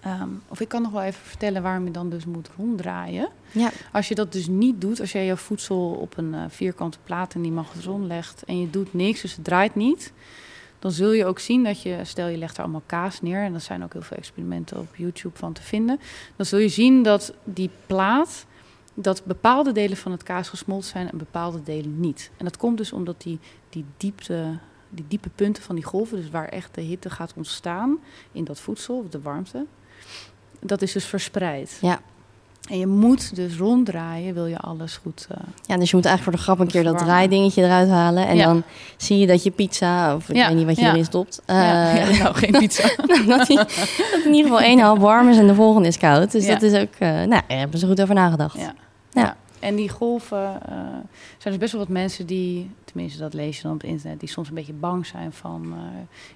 Ehm, 0.00 0.28
of 0.48 0.60
ik 0.60 0.68
kan 0.68 0.82
nog 0.82 0.92
wel 0.92 1.02
even 1.02 1.20
vertellen 1.24 1.62
waarom 1.62 1.84
je 1.84 1.90
dan 1.90 2.10
dus 2.10 2.24
moet 2.24 2.50
ronddraaien. 2.56 3.28
Ja. 3.50 3.70
Als 3.92 4.08
je 4.08 4.14
dat 4.14 4.32
dus 4.32 4.46
niet 4.46 4.80
doet, 4.80 5.00
als 5.00 5.12
jij 5.12 5.26
jouw 5.26 5.36
voedsel 5.36 5.90
op 5.90 6.16
een 6.16 6.50
vierkante 6.50 6.98
plaat 7.04 7.34
in 7.34 7.42
die 7.42 7.52
magnetron 7.52 8.06
legt 8.06 8.44
en 8.44 8.60
je 8.60 8.70
doet 8.70 8.94
niks, 8.94 9.20
dus 9.20 9.34
het 9.34 9.44
draait 9.44 9.74
niet, 9.74 10.12
dan 10.78 10.90
zul 10.90 11.12
je 11.12 11.26
ook 11.26 11.38
zien 11.38 11.64
dat 11.64 11.82
je, 11.82 12.00
stel 12.02 12.28
je 12.28 12.36
legt 12.36 12.56
er 12.56 12.62
allemaal 12.62 12.82
kaas 12.86 13.22
neer, 13.22 13.42
en 13.42 13.54
er 13.54 13.60
zijn 13.60 13.84
ook 13.84 13.92
heel 13.92 14.02
veel 14.02 14.16
experimenten 14.16 14.78
op 14.78 14.96
YouTube 14.96 15.38
van 15.38 15.52
te 15.52 15.62
vinden, 15.62 16.00
dan 16.36 16.46
zul 16.46 16.58
je 16.58 16.68
zien 16.68 17.02
dat 17.02 17.32
die 17.44 17.70
plaat, 17.86 18.46
dat 18.94 19.24
bepaalde 19.24 19.72
delen 19.72 19.96
van 19.96 20.12
het 20.12 20.22
kaas 20.22 20.48
gesmolten 20.48 20.88
zijn 20.88 21.10
en 21.10 21.18
bepaalde 21.18 21.62
delen 21.62 22.00
niet. 22.00 22.30
En 22.36 22.44
dat 22.44 22.56
komt 22.56 22.78
dus 22.78 22.92
omdat 22.92 23.22
die, 23.22 23.38
die 23.68 23.84
diepte, 23.96 24.58
die 24.88 25.04
diepe 25.08 25.28
punten 25.28 25.62
van 25.62 25.74
die 25.74 25.84
golven, 25.84 26.16
dus 26.16 26.30
waar 26.30 26.48
echt 26.48 26.74
de 26.74 26.80
hitte 26.80 27.10
gaat 27.10 27.32
ontstaan 27.36 27.98
in 28.32 28.44
dat 28.44 28.60
voedsel, 28.60 28.98
of 28.98 29.08
de 29.08 29.20
warmte, 29.20 29.66
dat 30.60 30.82
is 30.82 30.92
dus 30.92 31.04
verspreid. 31.04 31.78
Ja. 31.80 32.00
En 32.68 32.78
je 32.78 32.86
moet 32.86 33.36
dus 33.36 33.56
ronddraaien, 33.56 34.34
wil 34.34 34.46
je 34.46 34.58
alles 34.58 34.96
goed. 34.96 35.26
eh, 35.30 35.36
ja, 35.66 35.76
dus 35.76 35.90
je 35.90 35.96
moet 35.96 36.04
eigenlijk 36.04 36.22
voor 36.22 36.32
de 36.32 36.38
grap 36.38 36.58
een 36.58 36.66
keer 36.72 36.84
dat 36.84 36.98
draaidingetje 36.98 37.62
eruit 37.62 37.88
halen. 37.88 38.26
En 38.26 38.36
Ja. 38.36 38.44
dan 38.44 38.62
zie 38.96 39.18
je 39.18 39.26
dat 39.26 39.42
je 39.42 39.50
pizza, 39.50 40.14
of 40.14 40.28
ik 40.28 40.36
Ja, 40.36 40.46
weet 40.48 40.56
niet 40.56 40.66
wat 40.66 40.76
je 40.76 40.82
ja. 40.82 40.90
erin 40.90 41.04
stopt. 41.04 41.42
ja, 41.46 41.94
ja, 41.94 42.18
nou, 42.22 42.34
geen 42.34 42.50
pizza. 42.52 42.88
dat, 43.26 43.46
die, 43.46 43.56
dat 43.56 43.70
in 44.24 44.34
ieder 44.34 44.50
geval 44.50 44.60
één 44.60 44.78
half 44.80 44.98
warm 44.98 45.28
is 45.28 45.36
en 45.38 45.46
de 45.46 45.54
volgende 45.54 45.88
is 45.88 45.98
koud. 45.98 46.32
Dus 46.32 46.46
dat 46.46 46.62
is 46.62 46.74
ook, 46.80 46.94
eh, 46.98 47.08
nou, 47.08 47.28
daar 47.28 47.44
hebben 47.46 47.78
ze 47.78 47.86
goed 47.86 48.00
over 48.02 48.14
nagedacht. 48.14 48.58
Ja. 49.12 49.36
En 49.60 49.74
die 49.76 49.88
golven, 49.88 50.58
zijn 51.38 51.54
dus 51.54 51.56
best 51.58 51.72
wel 51.72 51.80
wat 51.80 51.90
mensen 51.90 52.26
die, 52.26 52.70
tenminste 52.84 53.18
dat 53.18 53.34
lees 53.34 53.56
je 53.56 53.62
dan 53.62 53.72
op 53.72 53.80
het 53.80 53.90
internet, 53.90 54.20
die 54.20 54.28
soms 54.28 54.48
een 54.48 54.54
beetje 54.54 54.72
bang 54.72 55.06
zijn 55.06 55.32
van, 55.32 55.74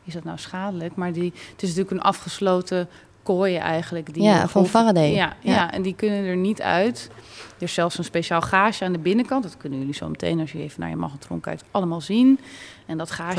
is 0.04 0.12
dat 0.14 0.24
nou 0.24 0.38
schadelijk? 0.38 0.94
Maar 0.94 1.12
die, 1.12 1.32
het 1.52 1.62
is 1.62 1.68
natuurlijk 1.68 1.90
een 1.90 2.00
afgesloten 2.02 2.88
kooi 3.22 3.56
eigenlijk. 3.56 4.14
Die 4.14 4.22
Ja, 4.22 4.48
van 4.48 4.66
Faraday. 4.66 5.12
Ja, 5.12 5.36
ja. 5.40 5.52
Ja. 5.52 5.72
en 5.72 5.82
die 5.82 5.94
kunnen 5.94 6.24
er 6.24 6.36
niet 6.36 6.62
uit. 6.62 7.10
Er 7.56 7.62
is 7.68 7.74
zelfs 7.74 7.98
een 7.98 8.04
speciaal 8.04 8.40
gaasje 8.40 8.84
aan 8.84 8.92
de 8.92 8.98
binnenkant. 8.98 9.42
Dat 9.42 9.56
kunnen 9.56 9.78
jullie 9.78 9.94
zo 9.94 10.08
meteen, 10.08 10.40
als 10.40 10.52
je 10.52 10.58
even 10.58 10.80
naar 10.80 10.88
je 10.90 10.96
magnetron 10.96 11.40
kijkt, 11.40 11.64
allemaal 11.70 12.00
zien. 12.00 12.38
En 12.86 12.98
dat 12.98 13.10
gaasje... 13.10 13.34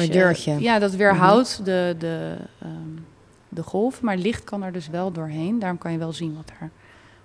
Ja, 0.61 0.79
dat 0.79 0.95
weerhoudt 0.95 1.65
de, 1.65 1.95
de, 1.99 2.35
ehm, 2.61 2.71
de 3.49 3.63
golf. 3.63 4.01
Maar 4.01 4.17
licht 4.17 4.43
kan 4.43 4.63
er 4.63 4.71
dus 4.71 4.87
wel 4.87 5.11
doorheen. 5.11 5.59
Daarom 5.59 5.77
kan 5.77 5.91
je 5.91 5.97
wel 5.97 6.13
zien 6.13 6.35
wat 6.35 6.51
er 6.59 6.69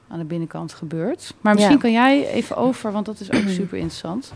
aan 0.08 0.18
de 0.18 0.24
binnenkant 0.24 0.72
gebeurt. 0.72 1.34
Maar 1.40 1.54
misschien 1.54 1.74
Ja. 1.74 1.80
kan 1.82 1.92
jij 1.92 2.28
even 2.28 2.56
over, 2.56 2.92
want 2.92 3.06
dat 3.06 3.20
is 3.20 3.32
ook 3.32 3.48
super 3.48 3.78
interessant. 3.78 4.32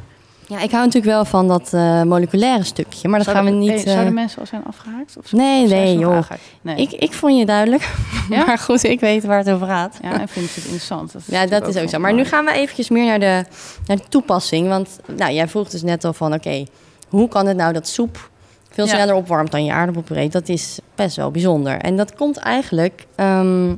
Ja, 0.47 0.61
ik 0.61 0.71
hou 0.71 0.85
natuurlijk 0.85 1.13
wel 1.13 1.25
van 1.25 1.49
dat 1.49 1.73
eh, 1.73 2.03
moleculaire 2.03 2.65
stukje, 2.65 3.09
maar 3.09 3.19
dat 3.19 3.29
gaan 3.35 3.45
we 3.45 3.51
niet... 3.51 3.69
hey, 3.71 3.79
zouden 3.79 4.07
eh, 4.07 4.13
mensen 4.13 4.41
al 4.41 4.47
zijn 4.47 4.65
afgehaakt? 4.65 5.17
Of 5.19 5.33
Nee, 5.33 5.67
nee, 5.67 5.99
joh. 5.99 6.31
Nee. 6.63 6.77
ik, 6.77 6.93
ik 6.93 7.13
vond 7.13 7.39
je 7.39 7.47
duidelijk, 7.47 7.95
Ja? 8.31 8.45
maar 8.47 8.59
goed, 8.59 8.85
ik 8.85 9.01
weet 9.01 9.25
waar 9.25 9.39
het 9.39 9.51
over 9.51 9.67
gaat. 9.67 9.99
Ja, 10.03 10.21
en 10.21 10.29
vind 10.29 10.49
ik 10.49 10.55
het 10.55 10.65
interessant. 10.65 11.13
Dat 11.13 11.23
Ja, 11.27 11.47
dat 11.47 11.69
is 11.69 11.77
ook 11.77 11.89
zo. 11.89 11.99
Maar 11.99 12.15
nu 12.15 12.25
gaan 12.25 12.45
we 12.45 12.53
eventjes 12.53 12.89
meer 12.89 13.05
naar 13.07 13.21
de, 13.21 13.45
naar 13.87 13.97
de 13.97 14.09
toepassing. 14.09 14.69
Want 14.69 15.01
nou, 15.17 15.33
jij 15.33 15.49
vroeg 15.49 15.69
dus 15.69 15.83
net 15.83 16.05
al 16.05 16.13
van, 16.13 16.35
oké, 16.35 16.65
hoe 17.09 17.29
kan 17.29 17.47
het 17.47 17.57
nou 17.57 17.73
dat 17.73 17.89
soep 17.89 18.31
veel 18.71 18.87
Ja. 18.87 18.91
sneller 18.95 19.15
opwarmt 19.15 19.51
dan 19.51 19.65
je 19.65 19.73
aardappelpuree? 19.73 20.29
Dat 20.29 20.49
is 20.49 20.79
best 20.95 21.17
wel 21.17 21.31
bijzonder. 21.31 21.79
En 21.79 21.97
dat 21.97 22.15
komt 22.15 22.37
eigenlijk 22.37 23.07
ehm, 23.15 23.75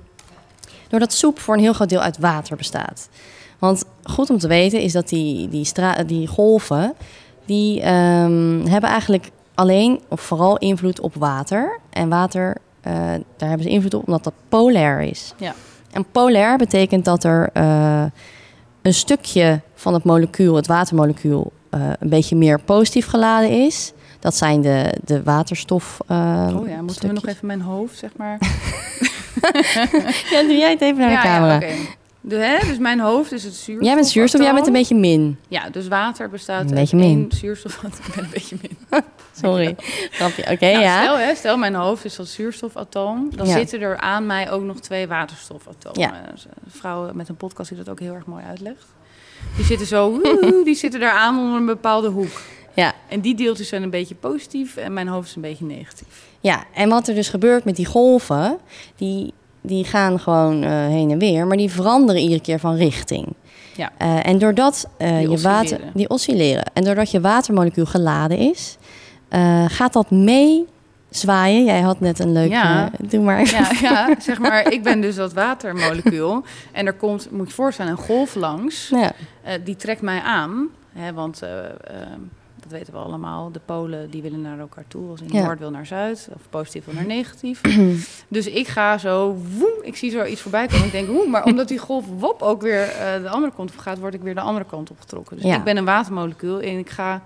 doordat 0.89 1.13
soep 1.13 1.41
voor 1.41 1.55
een 1.55 1.61
heel 1.61 1.73
groot 1.73 1.89
deel 1.89 2.01
uit 2.01 2.19
water 2.19 2.57
bestaat. 2.57 3.09
Want 3.65 3.85
goed 4.03 4.31
om 4.31 4.39
te 4.39 4.49
weten 4.49 4.81
is 4.81 4.93
dat 4.93 5.09
die, 5.09 5.49
die, 5.49 5.65
stra- 5.65 6.03
die 6.03 6.27
golven, 6.27 6.95
die 7.45 7.81
ehm, 7.81 8.67
hebben 8.67 8.91
eigenlijk 8.91 9.31
alleen 9.55 10.01
of 10.09 10.21
vooral 10.21 10.59
invloed 10.59 11.01
op 11.01 11.15
water. 11.15 11.79
En 11.91 12.09
water, 12.09 12.57
eh, 12.81 12.93
daar 13.37 13.49
hebben 13.49 13.63
ze 13.63 13.73
invloed 13.73 13.95
op 13.95 14.07
omdat 14.07 14.25
dat 14.25 14.33
polair 14.49 15.01
is. 15.01 15.35
Ja. 15.37 15.55
En 15.93 16.05
polair 16.13 16.57
betekent 16.57 17.05
dat 17.05 17.25
er 17.25 17.51
eh, 17.53 18.05
een 18.83 18.95
stukje 18.95 19.61
van 19.75 19.95
het 19.95 20.05
molecuul, 20.05 20.55
het 20.55 20.67
watermolecuul, 20.67 21.53
eh, 21.71 21.81
een 21.99 22.09
beetje 22.09 22.37
meer 22.37 22.61
positief 22.61 23.07
geladen 23.07 23.51
is. 23.51 23.93
Dat 24.21 24.37
zijn 24.37 24.61
de, 24.61 24.95
de 25.05 25.23
waterstof. 25.23 25.99
Oh 26.09 26.69
ja, 26.69 26.83
moeten 26.83 27.09
we 27.09 27.15
nog 27.15 27.27
even 27.27 27.47
mijn 27.47 27.61
hoofd, 27.61 27.99
zeg 27.99 28.11
maar... 28.17 28.39
Ja, 30.31 30.43
doe 30.43 30.57
jij 30.57 30.71
het 30.71 30.81
even 30.81 30.99
naar 30.99 31.11
de 31.11 31.29
camera. 31.29 31.57
oké. 31.57 31.75
De, 32.27 32.37
hè, 32.37 32.67
dus 32.69 32.79
mijn 32.79 33.01
hoofd 33.01 33.33
is 33.33 33.45
het 33.45 33.55
zuurstof. 33.55 33.87
Jij 33.87 33.95
bent 33.95 34.07
zuurstof, 34.07 34.41
jij 34.43 34.55
bent 34.55 34.67
een 34.67 34.73
beetje 34.73 34.95
min. 34.95 35.39
Ja, 35.49 35.71
dus 35.71 35.89
water 35.89 36.29
bestaat 36.31 36.61
Een 36.61 36.67
uit 36.67 36.75
beetje 36.77 36.97
min. 36.97 37.07
één 37.07 37.33
zuurstof. 37.33 37.83
Ik 37.83 38.15
ben 38.15 38.25
een 38.25 38.31
beetje 38.31 38.57
min. 38.63 38.77
Sorry. 39.43 39.75
Grapje. 40.11 40.43
Oké, 40.51 40.71
Nou, 40.73 40.83
ja. 40.83 41.03
stel, 41.03 41.19
hè, 41.19 41.35
stel, 41.35 41.57
mijn 41.57 41.75
hoofd 41.75 42.05
is 42.05 42.17
dat 42.17 42.29
zuurstofatoom. 42.29 43.31
Dan 43.37 43.47
Ja. 43.47 43.53
zitten 43.57 43.81
er 43.81 43.97
aan 43.99 44.27
mij 44.27 44.51
ook 44.51 44.63
nog 44.63 44.81
twee 44.81 45.07
waterstofatomen. 45.07 46.01
Ja. 46.01 46.13
Eh, 46.13 46.29
Een 46.65 46.71
vrouw 46.71 47.11
met 47.13 47.29
een 47.29 47.37
podcast 47.37 47.69
die 47.69 47.79
dat 47.79 47.89
ook 47.89 48.01
heel 48.01 48.15
erg 48.15 48.27
mooi 48.27 48.45
uitlegt. 48.45 48.87
Die 49.57 49.65
zitten 49.65 49.87
zo, 49.87 50.21
die 50.65 50.75
zitten 50.75 51.01
daar 51.01 51.13
aan 51.15 51.39
onder 51.39 51.57
een 51.57 51.67
bepaalde 51.67 52.09
hoek. 52.09 52.41
Ja. 52.75 52.93
En 53.09 53.21
die 53.21 53.35
deeltjes 53.35 53.69
zijn 53.69 53.83
een 53.83 53.91
beetje 53.91 54.15
positief 54.15 54.77
en 54.77 54.93
mijn 54.93 55.09
hoofd 55.09 55.29
is 55.29 55.35
een 55.35 55.43
beetje 55.43 55.65
negatief. 55.65 56.27
Ja, 56.41 56.65
en 56.75 56.89
wat 56.89 57.09
er 57.09 57.15
dus 57.15 57.29
gebeurt 57.29 57.65
met 57.65 57.77
die 57.77 57.87
golven, 57.87 58.59
die, 58.97 59.33
die 59.67 59.85
gaan 59.85 60.21
gewoon 60.21 60.63
eh, 60.63 60.71
heen 60.71 61.11
en 61.11 61.19
weer, 61.19 61.47
maar 61.47 61.57
die 61.57 61.71
veranderen 61.71 62.23
iedere 62.23 62.41
keer 62.41 62.59
van 62.59 62.75
richting. 62.75 63.27
Ja. 63.77 63.93
Eh, 63.99 64.27
en 64.27 64.39
doordat 64.39 64.89
Die 64.99 65.31
je 65.31 65.41
water, 65.41 65.81
die 65.95 66.09
oscilleren, 66.09 66.65
en 66.73 66.85
doordat 66.85 67.11
je 67.11 67.21
watermolecuul 67.21 67.87
geladen 67.87 68.39
is, 68.39 68.77
gaat 69.69 69.93
dat 69.93 70.11
mee 70.11 70.67
zwaaien. 71.11 71.65
Jij 71.65 71.81
had 71.81 72.01
net 72.01 72.19
een 72.19 72.33
leuk. 72.33 72.51
Ja. 72.51 72.91
doe 73.09 73.21
maar. 73.21 73.51
Ja, 73.51 73.71
ja, 73.81 74.15
zeg 74.19 74.39
maar, 74.39 74.73
ik 74.73 74.83
ben 74.83 75.01
dus 75.01 75.15
dat 75.15 75.33
watermolecuul. 75.33 76.45
En 76.73 76.87
er 76.87 76.93
komt, 76.93 77.31
moet 77.31 77.49
je 77.49 77.55
voorstellen, 77.55 77.93
een 77.93 77.99
golf 77.99 78.35
langs. 78.35 78.89
Ja. 78.89 79.13
Die 79.65 79.77
trekt 79.77 80.03
mij 80.03 80.21
aan. 80.21 80.69
Hè, 80.93 81.13
want 81.13 81.43
dat 82.69 82.73
weten 82.79 82.93
we 82.93 82.99
allemaal. 82.99 83.53
De 83.53 83.61
polen 83.65 84.11
die 84.11 84.23
willen 84.23 84.41
naar 84.41 84.59
elkaar 84.59 84.85
toe. 84.89 85.11
Als 85.11 85.21
in 85.21 85.29
Ja. 85.33 85.45
noord 85.45 85.59
wil 85.59 85.71
naar 85.71 85.87
zuid. 85.87 86.29
Of 86.35 86.41
positief 86.51 86.85
wil 86.85 86.95
naar 86.95 87.07
negatief. 87.17 87.61
dus 88.29 88.47
ik 88.47 88.69
ga 88.69 88.99
zo... 88.99 89.37
Woem, 89.59 89.73
ik 89.83 89.97
zie 89.97 90.11
zo 90.11 90.25
iets 90.25 90.41
voorbij 90.41 90.67
komen. 90.67 90.87
Ik 90.87 90.93
denk, 90.93 91.27
maar 91.29 91.45
omdat 91.45 91.69
die 91.69 91.79
golf 91.79 92.05
wop 92.19 92.43
ook 92.43 92.63
weer 92.63 92.83
eh, 92.89 93.23
de 93.23 93.29
andere 93.29 93.53
kant 93.57 93.71
op 93.73 93.79
gaat... 93.79 93.99
word 93.99 94.15
ik 94.15 94.21
weer 94.23 94.35
de 94.35 94.41
andere 94.41 94.67
kant 94.67 94.91
op 94.91 95.01
getrokken. 95.01 95.37
Dus 95.37 95.45
Ja. 95.47 95.57
ik 95.57 95.65
ben 95.65 95.77
een 95.77 95.85
watermolecuul. 95.85 96.61
En 96.61 96.79
ik 96.79 96.91
ga 96.91 97.23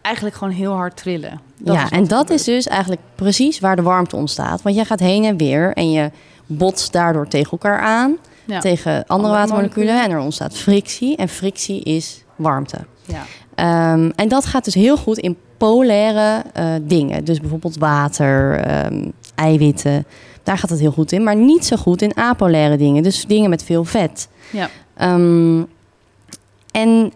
eigenlijk 0.00 0.36
gewoon 0.36 0.52
heel 0.52 0.72
hard 0.72 0.96
trillen. 0.96 1.40
Dat 1.58 1.74
ja, 1.74 1.90
en 1.90 2.06
dat 2.06 2.20
gebeurt. 2.20 2.30
is 2.30 2.44
dus 2.44 2.66
eigenlijk 2.66 3.00
precies 3.14 3.60
waar 3.60 3.76
de 3.76 3.82
warmte 3.82 4.16
ontstaat. 4.16 4.62
Want 4.62 4.74
jij 4.76 4.84
gaat 4.84 5.00
heen 5.00 5.24
en 5.24 5.36
weer 5.36 5.72
en 5.72 5.90
je 5.90 6.10
botst 6.46 6.92
daardoor 6.92 7.28
tegen 7.28 7.50
elkaar 7.50 7.78
aan. 7.78 8.16
Ja. 8.44 8.60
Tegen 8.60 8.92
andere, 8.92 9.06
Andere 9.06 9.32
watermoleculen. 9.32 9.86
moleculen. 9.86 10.10
En 10.10 10.18
er 10.18 10.24
ontstaat 10.24 10.56
frictie. 10.56 11.16
En 11.16 11.28
frictie 11.28 11.82
is 11.82 12.24
warmte. 12.36 12.78
Ja. 13.04 13.22
Ehm, 13.60 14.10
en 14.16 14.28
dat 14.28 14.44
gaat 14.46 14.64
dus 14.64 14.74
heel 14.74 14.96
goed 14.96 15.18
in 15.18 15.36
polaire 15.56 16.42
eh, 16.52 16.64
dingen. 16.82 17.24
Dus 17.24 17.40
bijvoorbeeld 17.40 17.78
water, 17.78 18.58
ehm, 18.60 19.08
eiwitten. 19.34 20.04
Daar 20.42 20.58
gaat 20.58 20.70
het 20.70 20.80
heel 20.80 20.90
goed 20.92 21.12
in. 21.12 21.22
Maar 21.22 21.36
niet 21.36 21.64
zo 21.66 21.76
goed 21.76 22.02
in 22.02 22.16
apolaire 22.16 22.76
dingen. 22.76 23.02
Dus 23.02 23.24
dingen 23.26 23.50
met 23.50 23.64
veel 23.64 23.84
vet. 23.84 24.28
Ja. 24.52 24.68
Ehm, 24.96 25.62
en 26.70 27.12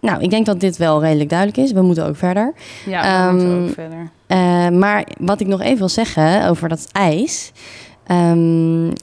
nou, 0.00 0.22
ik 0.22 0.30
denk 0.30 0.46
dat 0.46 0.60
dit 0.60 0.76
wel 0.76 1.00
redelijk 1.02 1.28
duidelijk 1.30 1.58
is. 1.58 1.72
We 1.72 1.82
moeten 1.82 2.06
ook 2.06 2.16
verder. 2.16 2.52
Ja, 2.86 3.30
moeten 3.32 3.48
we 3.50 3.54
Ehm, 3.56 3.64
ook 3.64 3.74
verder. 3.74 4.10
Eh, 4.26 4.68
maar 4.78 5.04
wat 5.18 5.40
ik 5.40 5.46
nog 5.46 5.60
even 5.60 5.78
wil 5.78 5.88
zeggen 5.88 6.48
over 6.48 6.68
dat 6.68 6.88
ijs. 6.92 7.52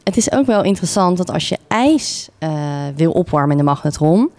het 0.04 0.18
is 0.18 0.32
ook 0.32 0.46
wel 0.46 0.64
interessant 0.64 1.18
dat 1.18 1.32
als 1.32 1.50
je 1.50 1.58
ijs 1.68 2.30
eh, 2.40 2.50
wil 2.96 3.12
opwarmen 3.12 3.52
in 3.52 3.58
de 3.58 3.64
magnetron, 3.64 4.30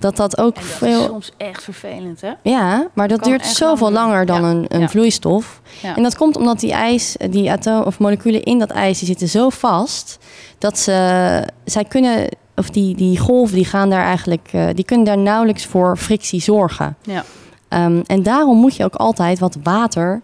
dat 0.00 0.16
dat 0.16 0.38
ook 0.38 0.54
dat 0.54 0.64
veel. 0.64 1.00
is 1.00 1.06
soms 1.06 1.32
echt 1.36 1.62
vervelend, 1.62 2.20
hè? 2.20 2.30
Ja, 2.42 2.88
maar 2.94 3.08
dat 3.08 3.24
duurt 3.24 3.46
zoveel 3.46 3.90
lang 3.92 4.06
langer 4.08 4.26
dan 4.26 4.44
een, 4.44 4.64
een 4.68 4.80
Ja. 4.80 4.88
vloeistof. 4.88 5.60
Ja. 5.82 5.96
En 5.96 6.02
dat 6.02 6.16
komt 6.16 6.36
omdat 6.36 6.60
die 6.60 6.72
ijs, 6.72 7.16
die 7.30 7.50
atoom 7.50 7.82
of 7.82 7.98
moleculen 7.98 8.42
in 8.42 8.58
dat 8.58 8.70
ijs, 8.70 8.98
die 8.98 9.08
zitten 9.08 9.28
zo 9.28 9.48
vast 9.48 10.18
dat 10.58 10.78
ze, 10.78 11.48
zij 11.64 11.84
kunnen, 11.84 12.28
of 12.56 12.70
die, 12.70 12.94
die 12.96 13.18
golven, 13.18 13.54
die 13.56 13.64
gaan 13.64 13.90
daar 13.90 14.04
eigenlijk, 14.04 14.48
eh, 14.52 14.66
die 14.74 14.84
kunnen 14.84 15.06
daar 15.06 15.18
nauwelijks 15.18 15.66
voor 15.66 15.96
frictie 15.96 16.40
zorgen. 16.40 16.96
Ja. 17.02 17.24
Ehm, 17.68 18.00
en 18.06 18.22
daarom 18.22 18.56
moet 18.58 18.76
je 18.76 18.84
ook 18.84 18.94
altijd 18.94 19.38
wat 19.38 19.56
water 19.62 20.20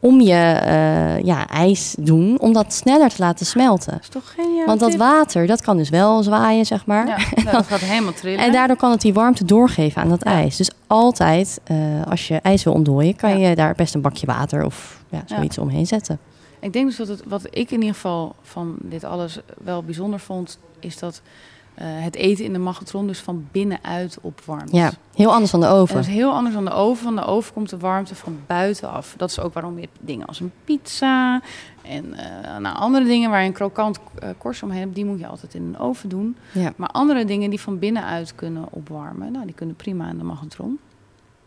om 0.00 0.20
je 0.20 0.32
eh, 0.32 1.24
ja, 1.24 1.48
ijs 1.48 1.94
doen, 1.98 2.40
om 2.40 2.52
dat 2.52 2.72
sneller 2.72 3.08
te 3.08 3.16
laten 3.18 3.46
smelten. 3.46 3.92
Dat 3.92 4.00
is 4.02 4.08
toch 4.08 4.32
geniaal. 4.34 4.66
Want 4.66 4.80
dat 4.80 4.90
tip? 4.90 4.98
water, 4.98 5.46
dat 5.46 5.60
kan 5.62 5.76
dus 5.76 5.88
wel 5.88 6.22
zwaaien, 6.22 6.66
zeg 6.66 6.86
maar. 6.86 7.06
Ja, 7.06 7.16
nou, 7.34 7.56
dat 7.56 7.66
gaat 7.66 7.80
helemaal 7.80 8.12
trillen. 8.22 8.44
En 8.44 8.52
daardoor 8.52 8.76
kan 8.76 8.90
het 8.90 9.00
die 9.00 9.14
warmte 9.14 9.44
doorgeven 9.44 10.02
aan 10.02 10.08
dat 10.08 10.24
Ja. 10.24 10.30
ijs. 10.30 10.56
Dus 10.56 10.70
altijd, 10.86 11.60
eh, 11.64 11.76
als 12.10 12.28
je 12.28 12.36
ijs 12.42 12.64
wil 12.64 12.72
ontdooien, 12.72 13.16
kan 13.16 13.38
Ja. 13.38 13.48
je 13.48 13.54
daar 13.54 13.74
best 13.74 13.94
een 13.94 14.00
bakje 14.00 14.26
water 14.26 14.64
of 14.64 15.02
ja, 15.08 15.22
zoiets 15.26 15.58
omheen 15.58 15.86
zetten. 15.86 16.18
Ik 16.60 16.72
denk 16.72 16.86
dus 16.86 16.96
dat 16.96 17.08
het, 17.08 17.22
wat 17.26 17.42
ik 17.50 17.70
in 17.70 17.78
ieder 17.80 17.94
geval 17.94 18.34
van 18.42 18.74
dit 18.82 19.04
alles 19.04 19.38
wel 19.64 19.82
bijzonder 19.82 20.20
vond, 20.20 20.58
is 20.80 20.98
dat 20.98 21.20
het 21.84 22.14
eten 22.16 22.44
in 22.44 22.52
de 22.52 22.58
magnetron 22.58 23.06
dus 23.06 23.20
van 23.20 23.48
binnenuit 23.52 24.18
opwarmt. 24.20 24.70
Ja, 24.72 24.92
heel 25.14 25.32
anders 25.32 25.50
dan 25.50 25.60
de 25.60 25.66
En 25.66 25.72
oven. 25.72 25.94
dat 25.94 26.04
is 26.04 26.10
heel 26.10 26.32
anders 26.32 26.54
dan 26.54 26.64
de 26.64 26.72
oven. 26.72 27.04
Van 27.04 27.16
de 27.16 27.24
oven 27.24 27.52
komt 27.52 27.70
de 27.70 27.78
warmte 27.78 28.14
van 28.14 28.38
buitenaf. 28.46 29.14
Dat 29.16 29.30
is 29.30 29.40
ook 29.40 29.52
waarom 29.52 29.78
je 29.78 29.88
dingen 30.00 30.26
als 30.26 30.40
een 30.40 30.52
pizza 30.64 31.40
en 31.82 32.14
eh, 32.14 32.56
nou, 32.56 32.76
andere 32.76 33.04
dingen 33.04 33.30
waar 33.30 33.40
je 33.40 33.46
een 33.46 33.52
krokant 33.52 33.98
eh, 34.18 34.28
korst 34.38 34.62
omheen 34.62 34.80
hebt, 34.80 34.94
die 34.94 35.04
moet 35.04 35.18
je 35.18 35.26
altijd 35.26 35.54
in 35.54 35.62
een 35.62 35.78
oven 35.78 36.08
doen. 36.08 36.36
Ja. 36.52 36.72
Maar 36.76 36.88
andere 36.88 37.24
dingen 37.24 37.50
die 37.50 37.60
van 37.60 37.78
binnenuit 37.78 38.34
kunnen 38.34 38.64
opwarmen, 38.70 39.32
nou, 39.32 39.44
die 39.46 39.54
kunnen 39.54 39.76
prima 39.76 40.08
in 40.08 40.18
de 40.18 40.24
magnetron. 40.24 40.78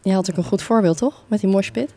Je 0.02 0.14
had 0.14 0.32
ook 0.32 0.38
een 0.38 0.44
goed 0.44 0.62
voorbeeld, 0.62 0.98
toch? 0.98 1.24
Met 1.28 1.40
die 1.40 1.50
moshpit. 1.50 1.94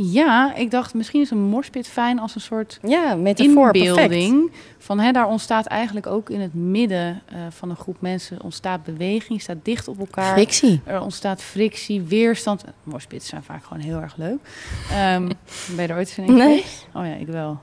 Ja, 0.00 0.54
ik 0.54 0.70
dacht 0.70 0.94
misschien 0.94 1.20
is 1.20 1.30
een 1.30 1.42
morspit 1.42 1.88
fijn 1.88 2.18
als 2.18 2.34
een 2.34 2.40
soort 2.40 2.78
Ja, 2.82 3.14
metafoor, 3.14 3.70
perfect. 3.70 3.96
inbeelding. 3.96 4.52
Van 4.78 5.00
hè, 5.00 5.12
daar 5.12 5.26
ontstaat 5.26 5.66
eigenlijk 5.66 6.06
ook 6.06 6.30
in 6.30 6.40
het 6.40 6.54
midden 6.54 7.22
eh, 7.26 7.38
van 7.50 7.70
een 7.70 7.76
groep 7.76 8.00
mensen 8.00 8.42
ontstaat 8.42 8.82
beweging, 8.82 9.42
staat 9.42 9.56
dicht 9.62 9.88
op 9.88 9.98
elkaar. 9.98 10.32
Frictie. 10.32 10.80
Er 10.84 11.00
ontstaat 11.00 11.42
frictie, 11.42 12.00
weerstand. 12.02 12.64
Morspits 12.82 13.28
zijn 13.28 13.42
vaak 13.42 13.64
gewoon 13.64 13.82
heel 13.82 14.00
erg 14.00 14.16
leuk. 14.16 14.38
Ehm, 14.92 15.26
ben 15.76 15.84
je 15.84 15.88
er 15.92 15.96
ooit 15.96 16.14
in 16.16 16.34
Nee. 16.34 16.64
Oh 16.94 17.06
ja, 17.06 17.14
ik 17.14 17.26
wel. 17.26 17.60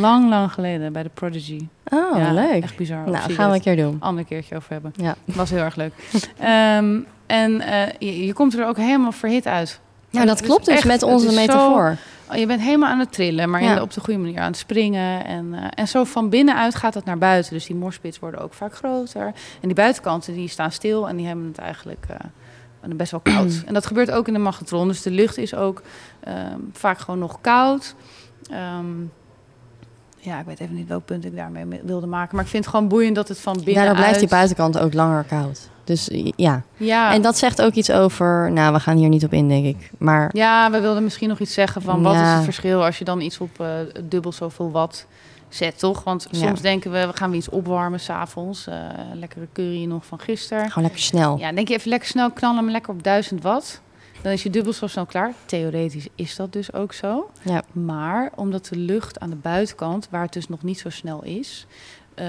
Lang, 0.00 0.28
lang 0.28 0.52
geleden 0.52 0.92
bij 0.92 1.02
de 1.02 1.10
Prodigy. 1.14 1.68
Oh, 1.92 2.18
ja, 2.18 2.32
leuk. 2.32 2.62
Echt 2.62 2.76
bizar. 2.76 3.10
Nou, 3.10 3.32
gaan 3.32 3.48
we 3.48 3.54
een 3.54 3.62
keer 3.62 3.76
doen. 3.76 3.96
Ander 4.00 4.24
keertje 4.24 4.56
over 4.56 4.72
hebben. 4.72 4.92
Ja. 4.96 5.14
Was 5.24 5.50
heel 5.50 5.62
erg 5.62 5.76
leuk. 5.76 5.92
Ehm, 6.38 6.98
en 7.26 7.60
eh, 7.60 7.92
je, 7.98 8.26
je 8.26 8.32
komt 8.32 8.58
er 8.58 8.66
ook 8.66 8.76
helemaal 8.76 9.12
verhit 9.12 9.46
uit. 9.46 9.80
Ja, 10.20 10.24
dat 10.24 10.40
klopt 10.40 10.64
dus 10.64 10.74
echt- 10.74 10.84
met 10.86 11.02
onze 11.02 11.28
zo- 11.30 11.34
metafoor. 11.34 11.96
Oh, 12.30 12.36
Je 12.36 12.46
bent 12.46 12.60
helemaal 12.60 12.88
aan 12.90 12.98
het 12.98 13.12
trillen, 13.12 13.50
maar 13.50 13.60
in 13.60 13.66
Ja. 13.68 13.74
de- 13.74 13.80
op 13.82 13.92
de 13.92 14.00
goede 14.00 14.18
manier 14.20 14.40
aan 14.40 14.46
het 14.46 14.56
springen. 14.56 15.24
En, 15.24 15.54
eh, 15.54 15.64
en 15.74 15.88
zo 15.88 16.04
van 16.04 16.28
binnenuit 16.30 16.74
gaat 16.74 16.94
het 16.94 17.04
naar 17.04 17.18
buiten. 17.18 17.52
Dus 17.52 17.66
die 17.66 17.76
morspits 17.76 18.18
worden 18.18 18.40
ook 18.40 18.54
vaak 18.54 18.74
groter. 18.74 19.26
En 19.26 19.32
die 19.60 19.74
buitenkanten 19.74 20.34
die 20.34 20.48
staan 20.48 20.72
stil 20.72 21.08
en 21.08 21.16
die 21.16 21.26
hebben 21.26 21.46
het 21.46 21.58
eigenlijk 21.58 22.06
eh, 22.08 22.16
best 22.96 23.10
wel 23.10 23.20
koud. 23.34 23.62
en 23.66 23.74
dat 23.74 23.86
gebeurt 23.86 24.10
ook 24.10 24.26
in 24.26 24.32
de 24.32 24.38
magnetron. 24.38 24.88
Dus 24.88 25.02
de 25.02 25.10
lucht 25.10 25.38
is 25.38 25.54
ook 25.54 25.82
ehm, 26.20 26.58
vaak 26.72 26.98
gewoon 26.98 27.18
nog 27.20 27.38
koud. 27.40 27.94
Ehm, 28.50 28.84
ja, 30.26 30.38
ik 30.38 30.46
weet 30.46 30.60
even 30.60 30.74
niet 30.74 30.88
welk 30.88 31.04
punt 31.04 31.24
ik 31.24 31.36
daarmee 31.36 31.64
me- 31.64 31.80
wilde 31.84 32.06
maken. 32.06 32.36
Maar 32.36 32.44
ik 32.44 32.50
vind 32.50 32.64
het 32.64 32.74
gewoon 32.74 32.88
boeiend 32.88 33.14
dat 33.14 33.28
het 33.28 33.40
van 33.40 33.52
binnenuit... 33.54 33.84
Daardoor 33.84 34.02
blijft 34.04 34.18
die 34.20 34.28
buitenkant 34.28 34.78
ook 34.78 34.94
langer 34.94 35.24
koud. 35.24 35.68
Dus 35.84 36.08
ja. 36.36 36.62
Ja, 36.76 37.12
En 37.12 37.22
dat 37.22 37.38
zegt 37.38 37.62
ook 37.62 37.72
iets 37.72 37.90
over... 37.90 38.52
Nou, 38.52 38.72
we 38.72 38.80
gaan 38.80 38.96
hier 38.96 39.08
niet 39.08 39.24
op 39.24 39.32
in, 39.32 39.48
denk 39.48 39.64
ik. 39.66 39.90
Maar 39.98 40.30
Ja, 40.32 40.70
we 40.70 40.80
wilden 40.80 41.02
misschien 41.02 41.28
nog 41.28 41.38
iets 41.38 41.54
zeggen 41.54 41.82
van 41.82 42.02
wat 42.02 42.14
is 42.14 42.20
het 42.20 42.44
verschil 42.44 42.84
als 42.84 42.98
je 42.98 43.04
dan 43.04 43.20
iets 43.20 43.38
op 43.38 43.60
eh, 43.60 43.66
dubbel 44.04 44.32
zoveel 44.32 44.70
watt 44.70 45.06
zet, 45.48 45.78
toch? 45.78 46.04
Want 46.04 46.26
Ja. 46.30 46.38
soms 46.38 46.60
denken 46.60 46.90
we, 46.92 47.06
we 47.06 47.12
gaan 47.16 47.28
weer 47.30 47.38
iets 47.38 47.48
opwarmen 47.48 48.00
s'avonds. 48.00 48.66
eh 48.66 48.74
lekkere 49.14 49.46
curry 49.52 49.84
nog 49.84 50.06
van 50.06 50.18
gisteren. 50.18 50.68
gewoon 50.68 50.84
lekker 50.84 51.02
snel. 51.02 51.38
Ja, 51.38 51.52
denk 51.52 51.68
je 51.68 51.74
even 51.74 51.88
lekker 51.90 52.08
snel 52.08 52.30
knallen 52.30 52.56
hem 52.56 52.70
lekker 52.70 52.92
op 52.92 53.02
1000 53.02 53.42
watt. 53.42 53.80
Dan 54.26 54.34
is 54.34 54.42
je 54.42 54.50
dubbel 54.50 54.72
zo 54.72 54.86
snel 54.86 55.06
klaar. 55.06 55.34
Theoretisch 55.44 56.08
is 56.14 56.36
dat 56.36 56.52
dus 56.52 56.72
ook 56.72 56.92
zo. 56.92 57.30
Ja. 57.42 57.62
Maar 57.72 58.32
omdat 58.34 58.66
de 58.66 58.76
lucht 58.76 59.20
aan 59.20 59.30
de 59.30 59.36
buitenkant, 59.36 60.08
waar 60.10 60.22
het 60.22 60.32
dus 60.32 60.48
nog 60.48 60.62
niet 60.62 60.78
zo 60.78 60.90
snel 60.90 61.24
is, 61.24 61.66
eh, 62.14 62.26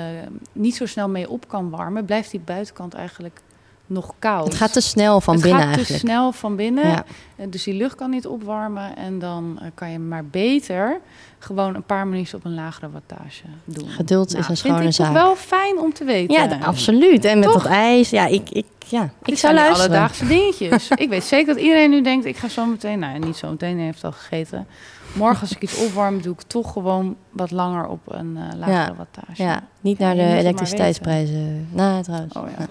niet 0.52 0.76
zo 0.76 0.86
snel 0.86 1.10
mee 1.10 1.30
op 1.30 1.48
kan 1.48 1.70
warmen, 1.70 2.06
blijft 2.06 2.32
die 2.32 2.40
buitenkant 2.40 2.94
eigenlijk 2.94 3.42
nog 3.88 4.14
koud. 4.20 4.46
Het 4.48 4.56
gaat 4.56 4.74
te 4.74 4.82
snel 4.82 5.22
van 5.22 5.34
Het 5.34 5.44
binnen 5.44 5.62
gaat 5.62 5.70
eigenlijk. 5.76 6.02
te 6.02 6.08
snel 6.08 6.32
van 6.32 6.56
binnen. 6.56 6.88
Ja. 6.88 7.06
Eh, 7.36 7.46
Dus 7.50 7.64
die 7.64 7.74
lucht 7.74 7.96
kan 7.96 8.10
niet 8.10 8.28
opwarmen. 8.28 8.96
En 8.96 9.20
dan 9.20 9.58
eh, 9.62 9.68
kan 9.74 9.92
je 9.92 10.00
maar 10.00 10.26
beter 10.26 11.00
gewoon 11.40 11.76
een 11.76 11.84
paar 11.84 12.08
minuutjes 12.08 12.34
op 12.34 12.46
een 12.46 12.54
lagere 12.56 12.90
wattage 12.90 13.44
doen. 13.66 13.90
Geduld 13.90 14.28
is 14.28 14.34
Nou, 14.34 14.46
een 14.50 14.58
schone 14.58 14.76
vind 14.78 14.90
ik 14.90 14.96
zaak. 14.96 15.06
toch 15.14 15.16
wel 15.24 15.36
fijn 15.36 15.80
om 15.80 15.94
te 15.94 16.04
weten. 16.04 16.34
Ja, 16.50 16.58
absoluut. 16.62 17.26
En 17.26 17.40
met 17.40 17.52
Toch? 17.52 17.64
dat 17.64 17.72
ijs. 17.72 18.10
Ja, 18.10 18.26
ik, 18.26 18.50
ik, 18.50 18.66
ja, 18.88 19.04
ik 19.04 19.10
Dit 19.24 19.40
zou 19.40 19.54
luisteren. 19.54 19.90
alledaagse 19.90 20.28
dingetjes. 20.36 20.90
ik 20.96 21.10
weet 21.10 21.24
zeker 21.24 21.54
dat 21.54 21.64
iedereen 21.64 21.90
nu 21.90 22.02
denkt, 22.02 22.26
ik 22.26 22.38
ga 22.38 22.48
zo 22.48 22.66
meteen... 22.66 23.00
Nou, 23.00 23.20
niet 23.20 23.38
zo 23.38 23.50
meteen, 23.50 23.76
hij 23.76 23.86
heeft 23.86 24.04
al 24.04 24.12
gegeten. 24.12 24.68
Morgen 25.14 25.42
als 25.42 25.52
ik 25.52 25.62
iets 25.62 25.86
opwarm, 25.86 26.22
doe 26.22 26.34
ik 26.34 26.42
toch 26.42 26.72
gewoon 26.72 27.16
wat 27.32 27.52
langer 27.52 27.88
op 27.88 28.00
een 28.06 28.38
eh 28.38 28.58
lagere 28.60 28.76
Ja. 28.78 28.94
wattage. 28.98 29.44
Ja, 29.44 29.62
niet 29.82 30.00
naar 30.00 30.16
Ja, 30.16 30.28
de 30.30 30.38
elektriciteitsprijzen. 30.38 31.68
Nou, 31.72 32.04
trouwens. 32.04 32.34
Oh 32.36 32.44
ja. 32.58 32.66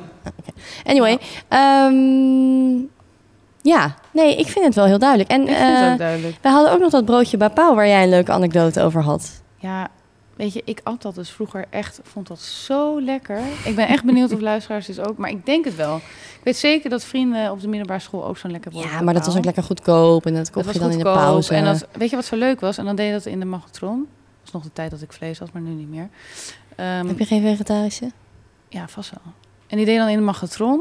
Anyway. 0.84 1.18
ehm, 1.48 2.84
ja, 3.62 3.94
nee, 4.10 4.36
ik 4.36 4.46
vind 4.46 4.64
het 4.64 4.74
wel 4.74 4.84
heel 4.84 4.98
duidelijk. 4.98 5.30
En 5.30 5.40
Ik 5.40 5.46
vind 5.56 5.58
het 5.78 5.84
eh, 5.86 5.92
ook 5.92 5.98
duidelijk. 5.98 6.36
we 6.42 6.48
hadden 6.48 6.72
ook 6.72 6.80
nog 6.80 6.90
dat 6.90 7.04
broodje 7.04 7.36
bij 7.36 7.50
Pauw 7.50 7.74
waar 7.74 7.86
jij 7.88 8.02
een 8.02 8.08
leuke 8.08 8.32
anekdote 8.32 8.82
over 8.82 9.02
had. 9.02 9.42
Ja, 9.58 9.88
weet 10.36 10.52
je, 10.52 10.62
ik 10.64 10.80
at 10.82 11.02
dat 11.02 11.14
dus 11.14 11.30
vroeger 11.30 11.64
echt, 11.70 12.00
vond 12.02 12.26
dat 12.26 12.40
zo 12.40 13.00
lekker. 13.00 13.40
Ik 13.64 13.74
ben 13.74 13.88
echt 13.88 14.04
benieuwd 14.04 14.32
of 14.32 14.40
luisteraars 14.40 14.86
dit 14.86 15.00
ook, 15.08 15.16
maar 15.16 15.30
ik 15.30 15.46
denk 15.46 15.64
het 15.64 15.74
wel. 15.76 15.96
Ik 15.96 16.40
weet 16.42 16.56
zeker 16.56 16.90
dat 16.90 17.04
vrienden 17.04 17.50
op 17.50 17.60
de 17.60 17.68
middelbare 17.68 18.00
school 18.00 18.24
ook 18.26 18.38
zo'n 18.38 18.50
lekker 18.50 18.70
broodje 18.70 18.88
Ja, 18.88 19.00
maar 19.00 19.14
dat 19.14 19.26
was 19.26 19.36
ook 19.36 19.44
lekker 19.44 19.62
goedkoop 19.62 20.26
en 20.26 20.34
dat 20.34 20.50
kocht 20.50 20.64
Dat 20.64 20.74
je 20.74 20.80
dan 20.80 20.90
in 20.90 20.98
de 20.98 21.04
pauze. 21.04 21.54
En 21.54 21.64
dat, 21.64 21.86
weet 21.92 22.10
je 22.10 22.16
wat 22.16 22.24
zo 22.24 22.36
leuk 22.36 22.60
was? 22.60 22.78
En 22.78 22.84
dan 22.84 22.96
deed 22.96 23.06
je 23.06 23.12
dat 23.12 23.26
in 23.26 23.40
de 23.40 23.46
magnetron. 23.46 23.98
Dat 23.98 24.42
was 24.42 24.52
nog 24.52 24.62
de 24.62 24.72
tijd 24.72 24.90
dat 24.90 25.02
ik 25.02 25.12
vlees 25.12 25.38
had, 25.38 25.52
maar 25.52 25.62
nu 25.62 25.70
niet 25.70 25.88
meer. 25.88 26.08
Ehm, 26.76 27.06
Heb 27.06 27.18
je 27.18 27.24
geen 27.24 27.42
vegetarische? 27.42 28.10
Ja, 28.68 28.88
vast 28.88 29.10
wel. 29.10 29.32
En 29.66 29.76
die 29.76 29.86
deed 29.86 29.98
dan 29.98 30.08
in 30.08 30.16
de 30.16 30.22
magnetron. 30.24 30.80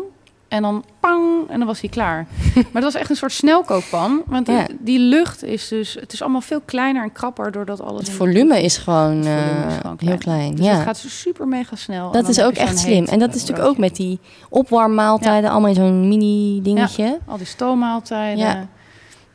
En 0.55 0.61
dan 0.61 0.83
pang, 0.99 1.49
en 1.49 1.57
dan 1.57 1.67
was 1.67 1.81
hij 1.81 1.89
klaar. 1.89 2.27
maar 2.53 2.65
het 2.73 2.83
was 2.83 2.95
echt 2.95 3.09
een 3.09 3.15
soort 3.15 3.31
snelkookpan. 3.31 4.21
Want 4.25 4.47
Ja. 4.47 4.65
die, 4.65 4.77
die 4.79 4.99
lucht 4.99 5.43
is 5.43 5.67
dus... 5.67 5.97
Het 5.99 6.13
is 6.13 6.21
allemaal 6.21 6.41
veel 6.41 6.61
kleiner 6.65 7.03
en 7.03 7.11
krapper 7.11 7.51
doordat 7.51 7.81
alles... 7.81 8.07
Het 8.07 8.15
volume 8.15 8.61
is 8.61 8.77
gewoon, 8.77 9.25
Het 9.25 9.41
volume 9.43 9.67
is 9.67 9.73
eh, 9.73 9.79
gewoon 9.81 9.97
heel 9.99 10.17
klein. 10.17 10.55
Dus 10.55 10.65
ja. 10.65 10.73
het 10.73 10.83
gaat 10.83 10.97
zo 10.97 11.07
super 11.07 11.47
mega 11.47 11.75
snel. 11.75 12.11
Dat 12.11 12.27
is 12.27 12.41
ook 12.41 12.53
echt 12.53 12.79
slim. 12.79 12.99
heet 12.99 13.09
En 13.09 13.19
dat 13.19 13.35
is 13.35 13.41
natuurlijk 13.41 13.67
ook 13.67 13.77
met 13.77 13.95
die 13.95 14.19
opwarmmaaltijden, 14.49 15.49
allemaal 15.49 15.69
in 15.69 15.75
zo'n 15.75 16.07
mini 16.07 16.61
dingetje. 16.61 17.19
Al 17.25 17.37
die 17.37 17.45
stoommaaltijden. 17.45 18.37
Ja. 18.37 18.67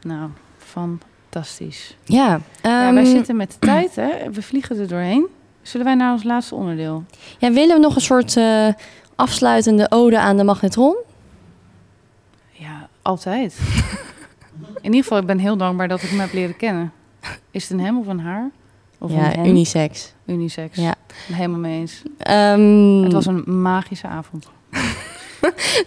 Nou, 0.02 0.28
fantastisch. 0.58 1.96
Ja, 2.04 2.40
ja, 2.62 2.86
ehm, 2.86 2.94
wij 2.94 3.04
zitten 3.04 3.36
met 3.36 3.56
de 3.58 3.66
tijd, 3.70 3.96
hè. 3.96 4.08
We 4.32 4.42
vliegen 4.42 4.78
er 4.78 4.88
doorheen. 4.88 5.26
Zullen 5.62 5.86
wij 5.86 5.94
naar 5.94 6.12
ons 6.12 6.22
laatste 6.22 6.54
onderdeel? 6.54 7.04
ja, 7.38 7.50
willen 7.52 7.74
we 7.74 7.80
nog 7.80 7.94
een 7.94 8.00
soort 8.00 8.36
eh, 8.36 8.68
afsluitende 9.16 9.86
ode 9.90 10.18
aan 10.18 10.36
de 10.36 10.44
magnetron? 10.44 10.96
Altijd. 13.10 13.58
In 14.80 14.84
ieder 14.84 15.02
geval, 15.02 15.18
ik 15.18 15.26
ben 15.26 15.38
heel 15.38 15.56
dankbaar 15.56 15.88
dat 15.88 16.02
ik 16.02 16.08
hem 16.08 16.20
heb 16.20 16.32
leren 16.32 16.56
kennen. 16.56 16.92
Is 17.50 17.62
het 17.68 17.72
een 17.78 17.84
hem 17.84 17.98
of 17.98 18.06
een 18.06 18.20
haar? 18.20 18.50
Of 18.98 19.10
een 19.10 19.16
ja, 19.16 19.22
hen? 19.22 19.46
unisex. 19.46 20.12
Unisex. 20.26 20.76
Ja. 20.76 20.94
Helemaal 21.32 21.58
mee 21.58 21.80
eens. 21.80 22.02
Ehm, 22.18 23.02
Het 23.02 23.12
was 23.12 23.26
een 23.26 23.42
magische 23.62 24.06
avond. 24.06 24.46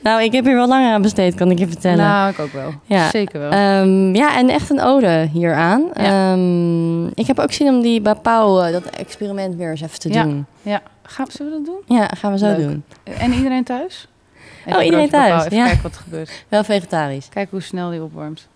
Nou, 0.03 0.23
ik 0.23 0.31
heb 0.31 0.45
hier 0.45 0.55
wel 0.55 0.67
langer 0.67 0.93
aan 0.93 1.01
besteed, 1.01 1.35
kan 1.35 1.51
ik 1.51 1.59
je 1.59 1.67
vertellen. 1.67 1.97
Nou, 2.05 2.29
ik 2.31 2.39
ook 2.39 2.51
wel. 2.51 2.73
Ja. 2.85 3.09
Zeker 3.09 3.39
wel. 3.39 3.51
Ehm, 3.51 4.15
ja, 4.15 4.37
en 4.37 4.49
echt 4.49 4.69
een 4.69 4.81
ode 4.81 5.29
hieraan. 5.31 5.83
Ja. 5.93 6.31
Ehm, 6.33 7.05
ik 7.07 7.27
heb 7.27 7.39
ook 7.39 7.51
zin 7.51 7.67
om 7.67 7.81
die 7.81 8.01
bij 8.01 8.15
Pauw 8.15 8.61
eh, 8.61 8.71
dat 8.71 8.85
experiment 8.85 9.55
weer 9.55 9.69
eens 9.69 9.81
even 9.81 9.99
te 9.99 10.09
Ja. 10.13 10.23
doen. 10.23 10.45
ja, 10.61 10.81
gaan, 11.03 11.25
zullen 11.29 11.51
we 11.51 11.57
dat 11.57 11.65
doen? 11.65 11.97
Ja, 11.97 12.07
gaan 12.17 12.31
we 12.31 12.37
zo 12.37 12.45
Leuk. 12.45 12.57
doen. 12.57 12.83
En 13.03 13.33
iedereen 13.33 13.63
thuis? 13.63 14.07
Even 14.65 14.79
Oh, 14.79 14.85
iedereen 14.85 15.09
thuis, 15.09 15.45
Even 15.45 15.57
ja. 15.57 15.65
kijken 15.65 15.83
wat 15.83 15.95
er 15.95 16.01
gebeurt. 16.01 16.43
Wel 16.49 16.63
vegetarisch. 16.63 17.29
Kijken 17.29 17.51
hoe 17.51 17.61
snel 17.61 17.89
die 17.89 18.03
opwarmt. 18.03 18.47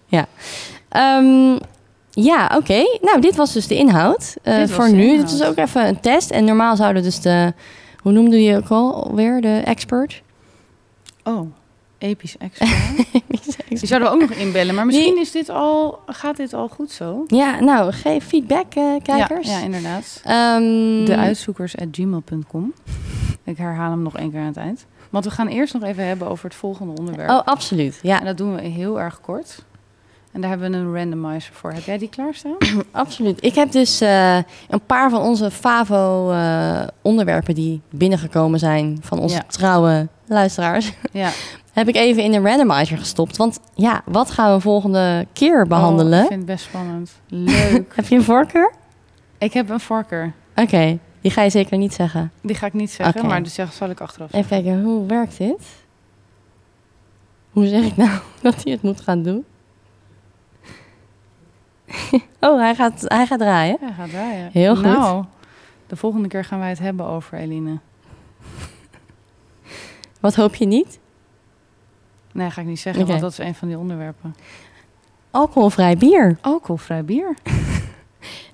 Ehm, 0.89 1.57
ja, 2.11 2.51
oké. 2.55 2.83
Nou, 3.01 3.21
dit 3.21 3.35
was 3.35 3.53
dus 3.53 3.67
de 3.67 3.75
inhoud 3.75 4.35
eh, 4.43 4.67
voor 4.67 4.91
nu. 4.91 5.03
inhoud. 5.03 5.29
Dit 5.29 5.39
was 5.39 5.47
ook 5.47 5.57
even 5.57 5.87
een 5.87 5.99
test. 5.99 6.31
En 6.31 6.45
normaal 6.45 6.75
zouden 6.75 7.03
dus 7.03 7.21
de... 7.21 7.53
Hoe 8.01 8.11
noemde 8.11 8.43
je 8.43 8.55
ook 8.57 8.67
al 8.69 9.11
weer? 9.15 9.41
De 9.41 9.61
expert? 9.65 10.21
Oh, 11.23 11.51
episch 11.97 12.37
extra. 12.37 12.67
Die 13.69 13.87
zouden 13.87 14.09
we 14.09 14.15
ook 14.15 14.29
nog 14.29 14.37
inbellen. 14.37 14.75
Maar 14.75 14.85
misschien 14.85 15.19
is 15.19 15.31
dit 15.31 15.49
al, 15.49 15.99
gaat 16.05 16.37
dit 16.37 16.53
al 16.53 16.67
goed 16.67 16.91
zo? 16.91 17.23
ja, 17.27 17.59
nou, 17.59 17.91
geef 17.93 18.25
feedback, 18.25 18.73
eh, 18.75 18.83
kijkers. 19.03 19.47
Ja, 19.47 19.57
ja 19.57 19.63
inderdaad. 19.63 20.21
Ehm, 20.23 21.05
De 21.05 21.15
uitzoekers 21.15 21.77
at 21.77 21.87
gmail.com. 21.91 22.73
Ik 23.43 23.57
herhaal 23.57 23.89
hem 23.91 24.01
nog 24.01 24.17
één 24.17 24.31
keer 24.31 24.39
aan 24.39 24.45
het 24.45 24.57
eind. 24.57 24.85
Want 25.09 25.25
we 25.25 25.31
gaan 25.31 25.47
eerst 25.47 25.73
nog 25.73 25.83
even 25.83 26.05
hebben 26.07 26.27
over 26.27 26.45
het 26.45 26.55
volgende 26.55 26.93
onderwerp. 26.99 27.29
Oh, 27.29 27.41
absoluut. 27.45 27.99
Ja, 28.01 28.19
En 28.19 28.25
dat 28.25 28.37
doen 28.37 28.55
we 28.55 28.61
heel 28.61 28.99
erg 28.99 29.21
kort. 29.21 29.65
En 30.31 30.41
daar 30.41 30.49
hebben 30.49 30.71
we 30.71 30.77
een 30.77 30.93
randomizer 30.93 31.53
voor. 31.53 31.71
Heb 31.71 31.83
jij 31.83 31.97
die 31.97 32.09
klaarstaan? 32.09 32.55
absoluut. 32.91 33.43
Ik 33.43 33.55
heb 33.55 33.71
dus 33.71 34.01
eh, 34.01 34.35
een 34.69 34.81
paar 34.85 35.09
van 35.09 35.21
onze 35.21 35.51
FAVO-onderwerpen 35.51 37.55
die 37.55 37.81
binnengekomen 37.89 38.59
zijn 38.59 38.97
van 39.01 39.19
onze 39.19 39.35
Ja. 39.35 39.43
trouwe 39.47 40.07
luisteraars, 40.27 40.93
ja. 41.11 41.29
heb 41.73 41.87
ik 41.87 41.95
even 41.95 42.23
in 42.23 42.31
de 42.31 42.39
randomizer 42.39 42.97
gestopt. 42.97 43.37
Want 43.37 43.59
ja, 43.75 44.01
wat 44.05 44.31
gaan 44.31 44.53
we 44.55 44.61
volgende 44.61 45.27
keer 45.33 45.67
behandelen? 45.67 46.17
Oh, 46.17 46.23
ik 46.23 46.27
vind 46.27 46.39
het 46.41 46.49
best 46.49 46.65
spannend. 46.65 47.11
Leuk. 47.27 47.91
Heb 47.95 48.07
je 48.07 48.15
een 48.15 48.23
voorkeur? 48.23 48.73
ik 49.37 49.53
heb 49.53 49.69
een 49.69 49.79
voorkeur. 49.79 50.33
Oké, 50.55 50.97
die 51.27 51.35
ga 51.35 51.41
je 51.41 51.49
zeker 51.49 51.77
niet 51.77 51.93
zeggen. 51.93 52.31
Die 52.41 52.55
ga 52.55 52.65
ik 52.65 52.73
niet 52.73 52.91
zeggen, 52.91 53.25
maar 53.25 53.43
die 53.43 53.51
zeg, 53.51 53.73
zal 53.73 53.89
ik 53.89 54.01
achteraf 54.01 54.33
Even 54.33 54.49
kijken, 54.49 54.83
hoe 54.83 55.05
werkt 55.05 55.37
dit? 55.37 55.61
Hoe 57.51 57.67
zeg 57.67 57.83
ik 57.83 57.97
nou 57.97 58.19
dat 58.41 58.63
hij 58.63 58.71
het 58.71 58.81
moet 58.81 59.01
gaan 59.01 59.23
doen? 59.23 59.45
oh, 62.39 62.59
hij 62.59 62.75
gaat, 62.75 63.01
hij 63.07 63.25
gaat 63.25 63.39
draaien. 63.39 63.77
Ja, 63.81 63.91
gaat 63.91 64.09
draaien. 64.09 64.49
Heel 64.53 64.75
goed. 64.75 64.83
Nou, 64.83 65.25
de 65.87 65.95
volgende 65.95 66.27
keer 66.27 66.45
gaan 66.45 66.59
wij 66.59 66.69
het 66.69 66.79
hebben 66.79 67.05
over 67.05 67.37
Eline. 67.37 67.79
Wat 70.19 70.35
hoop 70.35 70.55
je 70.55 70.65
niet? 70.65 70.99
Nee, 72.31 72.49
ga 72.49 72.61
ik 72.61 72.67
niet 72.67 72.79
zeggen, 72.79 73.07
want 73.07 73.19
dat 73.21 73.31
is 73.31 73.37
een 73.37 73.55
van 73.55 73.67
die 73.67 73.77
onderwerpen. 73.77 74.35
Alcoholvrij 75.31 75.97
bier. 75.97 76.37
Alcoholvrij 76.41 77.05
bier. 77.05 77.35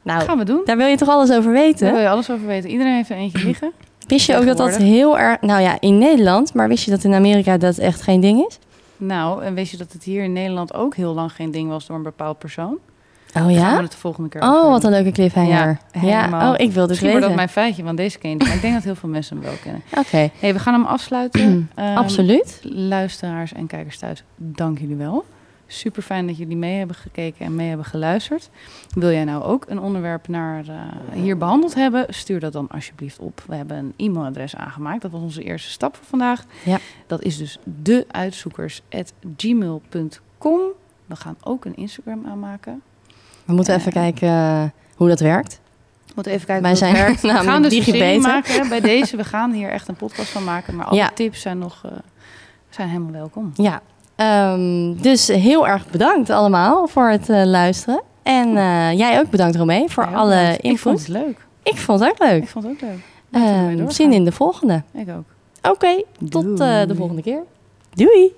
Nou, 0.02 0.22
Gaan 0.22 0.38
we 0.38 0.44
doen. 0.46 0.62
daar 0.66 0.78
wil 0.78 0.88
je 0.88 0.98
toch 0.98 1.10
alles 1.10 1.30
over 1.32 1.44
Daar 1.54 1.62
weten? 1.62 1.92
wil 1.92 2.02
je 2.02 2.10
alles 2.10 2.30
over 2.32 2.46
weten. 2.48 2.70
Iedereen 2.70 2.94
heeft 2.94 3.10
er 3.10 3.16
eentje 3.18 3.44
liggen. 3.48 3.72
Wist 4.08 4.26
je 4.26 4.38
ook 4.38 4.46
dat 4.46 4.58
dat 4.58 4.76
heel 4.78 5.20
erg... 5.20 5.42
Nou 5.42 5.62
ja, 5.62 5.78
in 5.80 5.98
Nederland, 5.98 6.54
maar 6.54 6.68
wist 6.68 6.86
je 6.86 6.92
dat 6.92 7.04
in 7.04 7.14
Amerika 7.14 7.58
dat 7.58 7.78
echt 7.78 8.02
geen 8.02 8.20
ding 8.20 8.46
is? 8.48 8.60
Nou, 8.98 9.44
en 9.44 9.54
weet 9.54 9.70
je 9.70 9.78
dat 9.78 9.92
het 9.94 10.04
hier 10.04 10.24
in 10.24 10.34
Nederland 10.34 10.74
ook 10.74 10.96
heel 10.96 11.14
lang 11.14 11.32
geen 11.32 11.52
ding 11.52 11.70
was 11.70 11.86
door 11.88 11.96
een 11.96 12.04
bepaald 12.04 12.38
persoon? 12.40 12.74
Oh 12.74 13.40
Gaan 13.40 13.46
we 13.48 13.54
ja? 13.54 13.82
het 13.82 13.92
de 13.92 13.98
volgende 13.98 14.30
keer 14.30 14.42
Oh, 14.42 14.70
wat 14.70 14.84
een 14.84 14.92
leuke 14.92 15.12
cliffhanger. 15.12 15.80
Ja, 16.02 16.02
Ja, 16.02 16.50
oh, 16.52 16.54
ik 16.58 16.72
wil 16.72 16.82
dus 16.82 16.88
Misschien 16.88 17.10
wordt 17.10 17.12
dat 17.12 17.14
weten. 17.20 17.36
mijn 17.36 17.50
feitje, 17.50 17.84
want 17.84 17.98
deze 17.98 18.18
ken 18.18 18.30
je 18.30 18.36
niet. 18.36 18.48
Ik 18.54 18.62
denk 18.62 18.74
dat 18.74 18.84
heel 18.84 18.96
veel 18.96 19.10
mensen 19.10 19.36
hem 19.38 19.46
wel 19.46 19.56
kennen. 19.64 19.82
Oké, 20.06 20.30
Hey, 20.40 20.54
we 20.54 20.60
gaan 20.60 20.74
hem 20.74 20.86
afsluiten. 20.86 21.70
Ehm, 21.76 21.98
absoluut. 21.98 22.60
Luisteraars 22.64 23.54
en 23.54 23.68
kijkers 23.68 23.98
thuis, 23.98 24.24
dank 24.36 24.80
jullie 24.80 24.96
wel. 24.96 25.26
Super 25.67 26.02
fijn 26.02 26.28
dat 26.28 26.38
jullie 26.38 26.58
mee 26.58 26.78
hebben 26.78 26.95
gekeken 26.95 27.45
en 27.45 27.56
mee 27.56 27.67
hebben 27.67 27.86
geluisterd. 27.86 28.49
Wil 28.93 29.12
jij 29.12 29.23
nou 29.23 29.43
ook 29.43 29.65
een 29.67 29.80
onderwerp 29.80 30.28
naar 30.28 30.67
eh, 30.67 30.76
hier 31.13 31.38
behandeld 31.38 31.76
hebben? 31.76 32.06
Stuur 32.10 32.39
dat 32.39 32.54
dan 32.54 32.67
alsjeblieft 32.67 33.19
op. 33.19 33.43
We 33.47 33.56
hebben 33.56 33.78
een 33.78 33.93
e-mailadres 33.97 34.56
aangemaakt. 34.56 35.02
Dat 35.02 35.12
was 35.12 35.21
onze 35.21 35.43
eerste 35.43 35.69
stap 35.69 35.95
voor 35.95 36.06
vandaag. 36.06 36.45
Ja. 36.65 36.78
Dat 37.08 37.21
is 37.23 37.38
dus 37.38 37.58
deuitzoekers.gmail.com. 37.63 40.60
We 41.06 41.15
gaan 41.15 41.36
ook 41.43 41.65
een 41.65 41.76
Instagram 41.76 42.26
aanmaken. 42.28 42.82
We 43.45 43.54
moeten 43.54 43.73
Eh, 43.73 43.80
even 43.80 43.91
kijken 43.91 44.28
eh, 44.28 44.63
hoe 44.95 45.08
dat 45.10 45.19
werkt. 45.19 45.62
We 46.06 46.12
moeten 46.15 46.34
even 46.34 46.45
kijken 46.45 46.63
Wij 46.63 46.73
hoe 46.73 46.84
het 46.86 46.93
zijn 46.95 47.06
werkt. 47.06 47.21
We 47.43 47.49
gaan 47.49 47.62
dus 47.62 47.71
digibeten. 47.71 48.21
maken 48.21 48.62
hè, 48.62 48.67
bij 48.69 48.80
deze. 48.82 49.17
We 49.17 49.23
gaan 49.23 49.52
hier 49.52 49.69
echt 49.69 49.88
een 49.88 49.95
podcast 49.95 50.30
van 50.30 50.43
maken. 50.43 50.76
Maar 50.76 50.86
alle 50.91 50.95
Ja. 50.95 51.10
tips 51.13 51.41
zijn 51.41 51.58
nog 51.58 51.82
eh, 51.86 51.91
zijn 52.69 52.88
helemaal 52.89 53.12
welkom. 53.12 53.52
Ja, 53.56 53.82
ehm, 54.15 54.93
dus 55.02 55.28
heel 55.28 55.67
erg 55.67 55.89
bedankt 55.89 56.30
allemaal 56.30 56.88
voor 56.88 57.10
het 57.10 57.30
eh, 57.30 57.45
luisteren. 57.45 58.02
En 58.23 58.58
eh, 58.58 58.97
jij 58.97 59.19
ook 59.19 59.30
bedankt 59.30 59.56
Romee 59.56 59.89
voor 59.89 60.06
alle 60.06 60.36
bedankt. 60.36 60.63
Ik 60.63 60.80
vond 60.80 60.99
input. 60.99 61.15
het 61.15 61.26
leuk. 61.26 61.38
Ik 61.63 61.78
vond 61.78 61.99
het 61.99 62.10
ook 62.10 62.19
leuk. 62.19 62.43
Ik 62.43 62.49
vond 62.49 62.65
het 62.65 62.73
ook 62.73 62.82
leuk. 62.82 62.99
Doorgaan. 63.30 63.91
zin 63.91 64.13
in 64.13 64.26
de 64.26 64.32
volgende. 64.32 64.84
Ik 64.93 65.10
ook. 65.10 65.26
Oké, 65.71 66.04
tot 66.30 66.60
eh, 66.60 66.86
de 66.88 66.95
volgende 66.95 67.21
keer. 67.21 67.43
Doei! 67.93 68.34